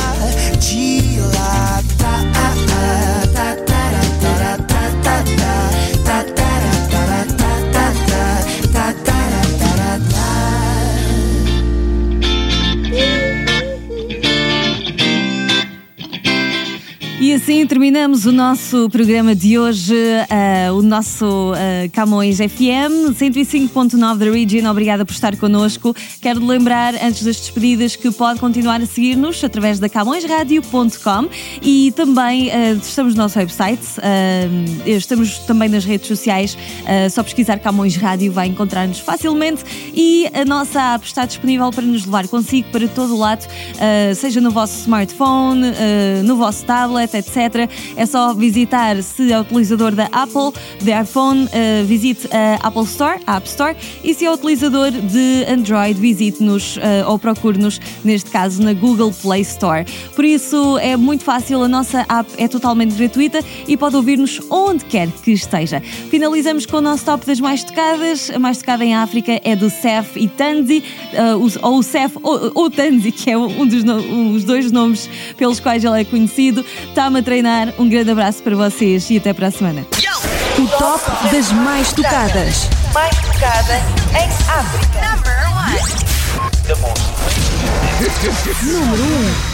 E 0.52 1.97
assim 17.48 17.66
terminamos 17.66 18.26
o 18.26 18.32
nosso 18.32 18.90
programa 18.90 19.34
de 19.34 19.58
hoje, 19.58 19.94
uh, 19.94 20.74
o 20.74 20.82
nosso 20.82 21.52
uh, 21.52 21.90
Camões 21.94 22.36
FM 22.36 23.16
105.9 23.18 24.18
da 24.18 24.30
Region. 24.30 24.70
Obrigada 24.70 25.02
por 25.02 25.12
estar 25.14 25.34
connosco. 25.34 25.96
Quero 26.20 26.44
lembrar, 26.44 26.94
antes 26.96 27.22
das 27.22 27.36
despedidas, 27.36 27.96
que 27.96 28.10
pode 28.10 28.38
continuar 28.38 28.82
a 28.82 28.86
seguir-nos 28.86 29.42
através 29.42 29.78
da 29.78 29.88
camõesradio.com 29.88 31.30
e 31.62 31.90
também 31.96 32.48
uh, 32.48 32.76
estamos 32.82 33.14
no 33.14 33.22
nosso 33.22 33.38
website, 33.38 33.80
estamos 34.84 35.38
também 35.38 35.70
nas 35.70 35.86
redes 35.86 36.06
sociais. 36.06 36.56
só 37.10 37.22
pesquisar 37.22 37.58
Camões 37.60 37.96
Rádio 37.96 38.30
vai 38.30 38.48
encontrar-nos 38.48 38.98
facilmente 38.98 39.64
e 39.94 40.28
a 40.34 40.44
nossa 40.44 40.94
app 40.94 41.06
está 41.06 41.24
disponível 41.24 41.70
para 41.70 41.84
nos 41.84 42.04
levar 42.04 42.28
consigo 42.28 42.68
para 42.70 42.86
todo 42.88 43.14
o 43.14 43.18
lado, 43.18 43.46
seja 44.14 44.38
no 44.38 44.50
vosso 44.50 44.80
smartphone, 44.80 45.62
no 46.24 46.36
vosso 46.36 46.64
tablet 46.66 47.14
etc. 47.16 47.37
É 47.96 48.06
só 48.06 48.34
visitar, 48.34 49.02
se 49.02 49.32
é 49.32 49.40
utilizador 49.40 49.92
da 49.94 50.06
Apple, 50.12 50.52
de 50.80 50.90
iPhone, 50.90 51.44
uh, 51.44 51.84
visite 51.86 52.28
a 52.32 52.66
Apple 52.66 52.84
Store, 52.84 53.20
a 53.26 53.36
App 53.36 53.48
Store, 53.48 53.76
e 54.02 54.14
se 54.14 54.24
é 54.24 54.32
utilizador 54.32 54.90
de 54.90 55.44
Android, 55.48 55.98
visite-nos 55.98 56.76
uh, 56.76 56.80
ou 57.06 57.18
procure-nos, 57.18 57.80
neste 58.04 58.30
caso, 58.30 58.62
na 58.62 58.72
Google 58.72 59.12
Play 59.12 59.42
Store. 59.42 59.84
Por 60.14 60.24
isso 60.24 60.78
é 60.78 60.96
muito 60.96 61.24
fácil, 61.24 61.62
a 61.62 61.68
nossa 61.68 62.04
app 62.08 62.30
é 62.36 62.48
totalmente 62.48 62.94
gratuita 62.94 63.40
e 63.66 63.76
pode 63.76 63.96
ouvir-nos 63.96 64.40
onde 64.50 64.84
quer 64.84 65.08
que 65.22 65.32
esteja. 65.32 65.80
Finalizamos 65.80 66.66
com 66.66 66.78
o 66.78 66.80
nosso 66.80 67.04
top 67.04 67.26
das 67.26 67.40
mais 67.40 67.62
tocadas. 67.62 68.30
A 68.30 68.38
mais 68.38 68.58
tocada 68.58 68.84
em 68.84 68.94
África 68.94 69.40
é 69.44 69.54
do 69.54 69.70
Sef 69.70 70.16
e 70.16 70.28
Tanzi, 70.28 70.82
uh, 71.12 71.58
ou 71.62 71.78
o 71.78 71.82
Sef 71.82 72.16
ou, 72.22 72.52
ou 72.54 72.70
Tanzi, 72.70 73.12
que 73.12 73.30
é 73.30 73.38
um 73.38 73.66
dos 73.66 73.84
os 74.34 74.44
dois 74.44 74.70
nomes 74.70 75.08
pelos 75.36 75.60
quais 75.60 75.84
ele 75.84 76.00
é 76.00 76.04
conhecido. 76.04 76.64
Treinar. 77.28 77.74
Um 77.78 77.86
grande 77.86 78.10
abraço 78.10 78.42
para 78.42 78.56
vocês 78.56 79.10
e 79.10 79.18
até 79.18 79.34
para 79.34 79.48
a 79.48 79.50
semana. 79.50 79.86
O 80.58 80.66
top 80.66 81.04
das 81.30 81.52
mais 81.52 81.92
tocadas. 81.92 82.70
Mais 82.94 83.14
tocada 83.16 83.74
em 84.14 84.28
África. 84.48 84.98
Número 88.62 89.04
1. 89.44 89.47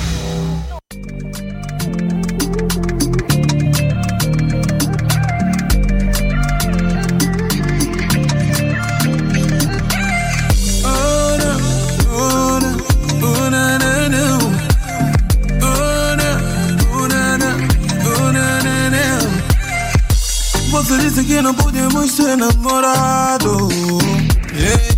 Você 20.95 21.09
disse 21.09 21.25
que 21.25 21.43
não 21.43 21.53
podemos 21.55 22.09
ser 22.13 22.37
namorados. 22.37 23.75
Yeah. 24.55 24.97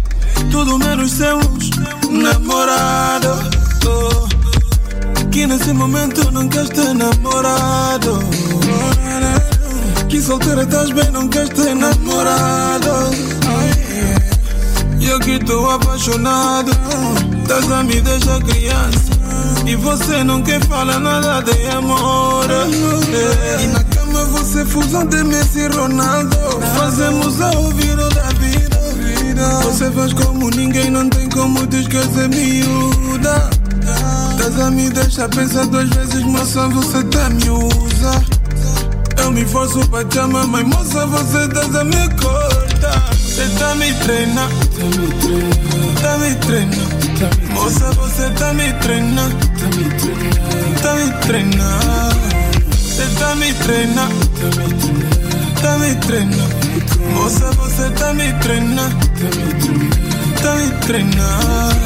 Tudo 0.51 0.79
menos 0.79 1.11
sermos 1.11 1.71
namorados. 2.11 3.49
Oh. 3.87 5.29
Que 5.31 5.47
nesse 5.47 5.73
momento 5.73 6.31
não 6.33 6.47
queres 6.51 6.69
ter 6.69 6.93
namorado. 6.93 8.21
Que 10.11 10.21
solteira 10.21 10.65
estás 10.65 10.91
bem, 10.91 11.11
não 11.13 11.29
queres 11.29 11.49
ter 11.49 11.75
namorado. 11.75 12.91
Eu 15.01 15.19
que 15.21 15.39
tô 15.39 15.71
apaixonado. 15.71 16.73
Das 17.49 17.73
a 17.73 17.83
me 17.83 18.03
deixa 18.03 18.39
criança. 18.41 19.13
E 19.65 19.75
você 19.77 20.23
não 20.23 20.43
quer 20.43 20.63
falar 20.67 21.01
nada 21.01 21.41
de 21.41 21.69
amor. 21.69 22.45
Você 24.33 24.65
fusão 24.65 25.07
de 25.07 25.23
Messi 25.25 25.61
e 25.61 25.69
Ronaldo. 25.69 26.37
Fazemos 26.77 27.41
a 27.41 27.51
ouvir 27.59 27.97
da 27.97 28.29
vida. 28.39 28.77
Você 29.65 29.91
faz 29.91 30.13
como 30.13 30.51
ninguém, 30.51 30.91
não 30.91 31.09
tem 31.09 31.29
como 31.29 31.67
te 31.67 31.81
esquecer, 31.81 32.29
miúda. 32.29 33.51
Estás 34.31 34.61
a 34.61 34.71
me 34.71 34.89
deixar 34.91 35.29
pensar 35.29 35.67
duas 35.67 35.89
vezes, 35.91 36.23
moça, 36.23 36.69
você 36.69 37.03
tá 37.05 37.29
me 37.31 37.51
usa. 37.51 38.25
Eu 39.19 39.31
me 39.33 39.45
forço 39.45 39.81
pra 39.89 40.05
te 40.05 40.19
amar, 40.19 40.47
mas 40.47 40.65
moça, 40.67 41.07
você 41.07 41.45
estás 41.47 41.75
a 41.75 41.85
me 41.85 42.09
cortar. 42.21 43.11
Você 43.13 43.47
tá 43.59 43.75
me 43.75 43.93
treinando, 43.95 44.55
tá 44.77 44.85
me 44.87 45.09
treinando, 45.21 46.01
tá 46.01 46.19
me 46.19 46.35
treinando. 46.37 47.55
Moça, 47.55 47.91
você 47.93 48.31
tá 48.31 48.53
me 48.55 48.73
treinando, 48.75 49.37
tá 49.37 49.67
me 49.77 49.85
treinando, 49.99 50.81
tá 50.83 50.95
me 50.95 51.13
treinando. 51.27 52.26
Você 52.97 53.07
tá 53.19 53.35
me 53.35 53.53
treinando, 53.53 54.15
tá 55.61 55.77
me 55.77 55.95
treinando. 55.97 56.57
Moça, 57.13 57.51
você 57.53 57.91
tá 57.91 58.15
me 58.15 58.33
treinando, 58.41 58.97
tá 60.43 60.55
me 60.55 60.71
treinando. 60.87 61.77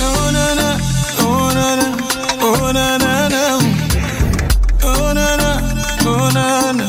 Oh, 0.00 0.32
na, 0.32 0.54
na, 0.56 0.76
oh, 1.20 1.54
na, 1.54 1.76
na, 1.76 1.96
oh, 2.42 2.72
na, 2.72 2.98
na, 2.98 3.28
na. 3.28 3.58
Oh, 4.82 5.14
na, 5.14 5.36
na, 5.36 5.62
oh, 6.04 6.32
na, 6.32 6.72
na. 6.72 6.88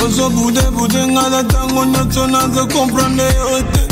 Ozo 0.00 0.30
bude 0.30 0.62
bude 0.70 1.06
ngala 1.08 1.42
tango 1.42 1.84
nyoto 1.86 2.26
nazo 2.28 2.68
comprende 2.68 3.22
yote 3.22 3.88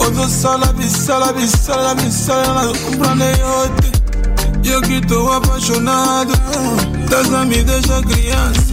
Ozo 0.00 0.28
sala 0.28 0.72
bisala 0.72 1.32
bisala 1.32 1.94
bisala 1.94 2.54
nazo 2.54 2.72
comprende 2.74 3.24
yote 3.38 3.97
Eu 4.70 4.82
que 4.82 5.00
tô 5.06 5.32
apaixonado? 5.32 6.32
Das 7.08 7.32
a 7.32 7.44
me 7.44 7.62
deixa 7.62 8.02
criança. 8.02 8.68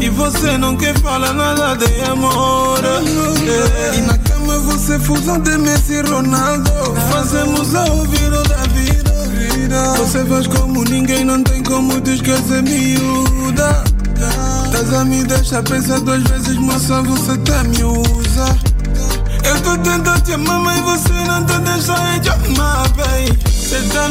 E 0.00 0.08
você 0.10 0.58
não 0.58 0.76
quer 0.76 0.98
falar 1.00 1.32
nada 1.32 1.76
de 1.76 2.02
amor. 2.02 2.80
Yeah. 3.42 3.96
E 3.96 4.00
na 4.02 4.18
cama 4.18 4.58
você 4.60 4.98
fusão 4.98 5.40
de 5.40 5.56
Messi 5.58 5.94
e 5.94 6.02
Ronaldo. 6.02 6.70
Fazemos 7.10 7.74
a 7.74 7.84
ouvir 7.84 8.32
o 8.32 8.42
da 8.42 8.62
vida. 8.74 9.10
Você 9.98 10.24
faz 10.24 10.46
como 10.46 10.84
ninguém, 10.84 11.24
não 11.24 11.42
tem 11.42 11.62
como 11.62 12.00
te 12.00 12.14
esquecer, 12.14 12.62
miúda. 12.62 13.84
A 15.00 15.04
me 15.04 15.22
deixar 15.24 15.62
pensar 15.62 16.00
duas 16.00 16.22
vezes, 16.24 16.56
moça, 16.56 17.00
você 17.02 17.38
tá 17.38 17.62
me 17.64 17.84
usa 17.84 18.58
Eu 19.44 19.60
tô 19.62 19.78
tentando 19.78 20.20
te 20.22 20.32
amar, 20.32 20.58
mas 20.60 20.80
você 20.80 21.12
não 21.12 21.44
tá 21.44 21.58
deixando 21.58 22.20
de 22.20 22.28
amar, 22.28 22.69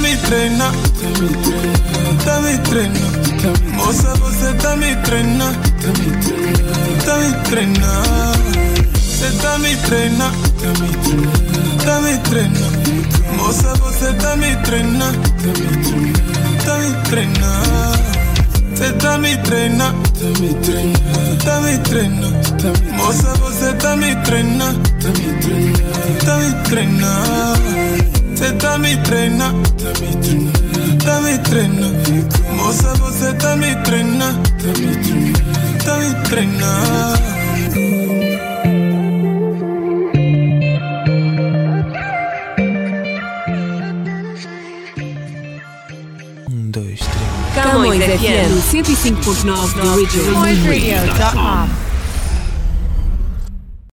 Me 0.10 0.18
treinando, 0.18 0.76
tá 0.90 1.08
me 1.22 1.30
treinando, 1.38 2.24
tá 2.26 2.42
me 2.42 2.58
treinando 2.68 3.76
Moça, 3.76 4.16
você 4.16 4.54
tá 4.56 4.76
me 4.76 4.96
treinando, 5.04 5.60
tá 5.80 5.88
me 6.00 6.10
treinando, 6.24 7.06
tá 7.06 7.16
me 7.20 7.32
treinando 7.44 8.60
Você 8.96 9.32
tá 9.40 9.60
me 9.60 9.76
treinando, 9.76 10.50
tá 10.50 10.68
me 10.82 10.90
treinando, 10.98 11.86
tá 11.86 12.02
me 12.02 12.18
treinando 12.28 13.38
Moça, 13.38 13.76
você 13.76 14.12
tá 14.14 14.36
me 14.36 14.56
treinando, 14.64 15.20
tá 15.30 16.78
me 16.80 16.94
treinando, 17.04 17.54
tá 18.90 19.18
me 19.20 19.38
treinando 19.44 20.10
você 20.10 21.36
tá 21.46 21.62
me 21.62 21.78
treinando, 21.78 22.40
tá 22.58 22.70
me 22.82 22.98
você 23.38 23.74
tá 23.74 23.96
me 23.96 24.16
treinando, 24.24 24.80
tá 24.90 25.10
me 25.10 25.34
treinando, 25.40 26.26
tá 26.26 26.38
me 26.38 26.64
treinando. 26.64 28.19
Te 28.40 28.54
da 28.54 28.78
mi 28.78 28.96
trena, 29.04 29.52
da 29.76 29.92
mi 30.00 30.16
trena, 30.22 30.52
da 31.04 31.20
mi 31.20 31.38
trena. 31.44 31.88
Moça, 32.56 32.94
você 32.94 33.34
tá 33.34 33.58
me 33.58 33.76
trena, 33.84 34.34
ta 34.58 34.68
mi 34.80 34.96
trena, 35.04 35.40
da 35.86 35.98
me 35.98 36.14
trena. 36.30 37.40
Camões 47.56 48.04
FM 48.04 48.52
105.9 48.72 49.74
The 49.74 50.32
Original. 50.40 51.89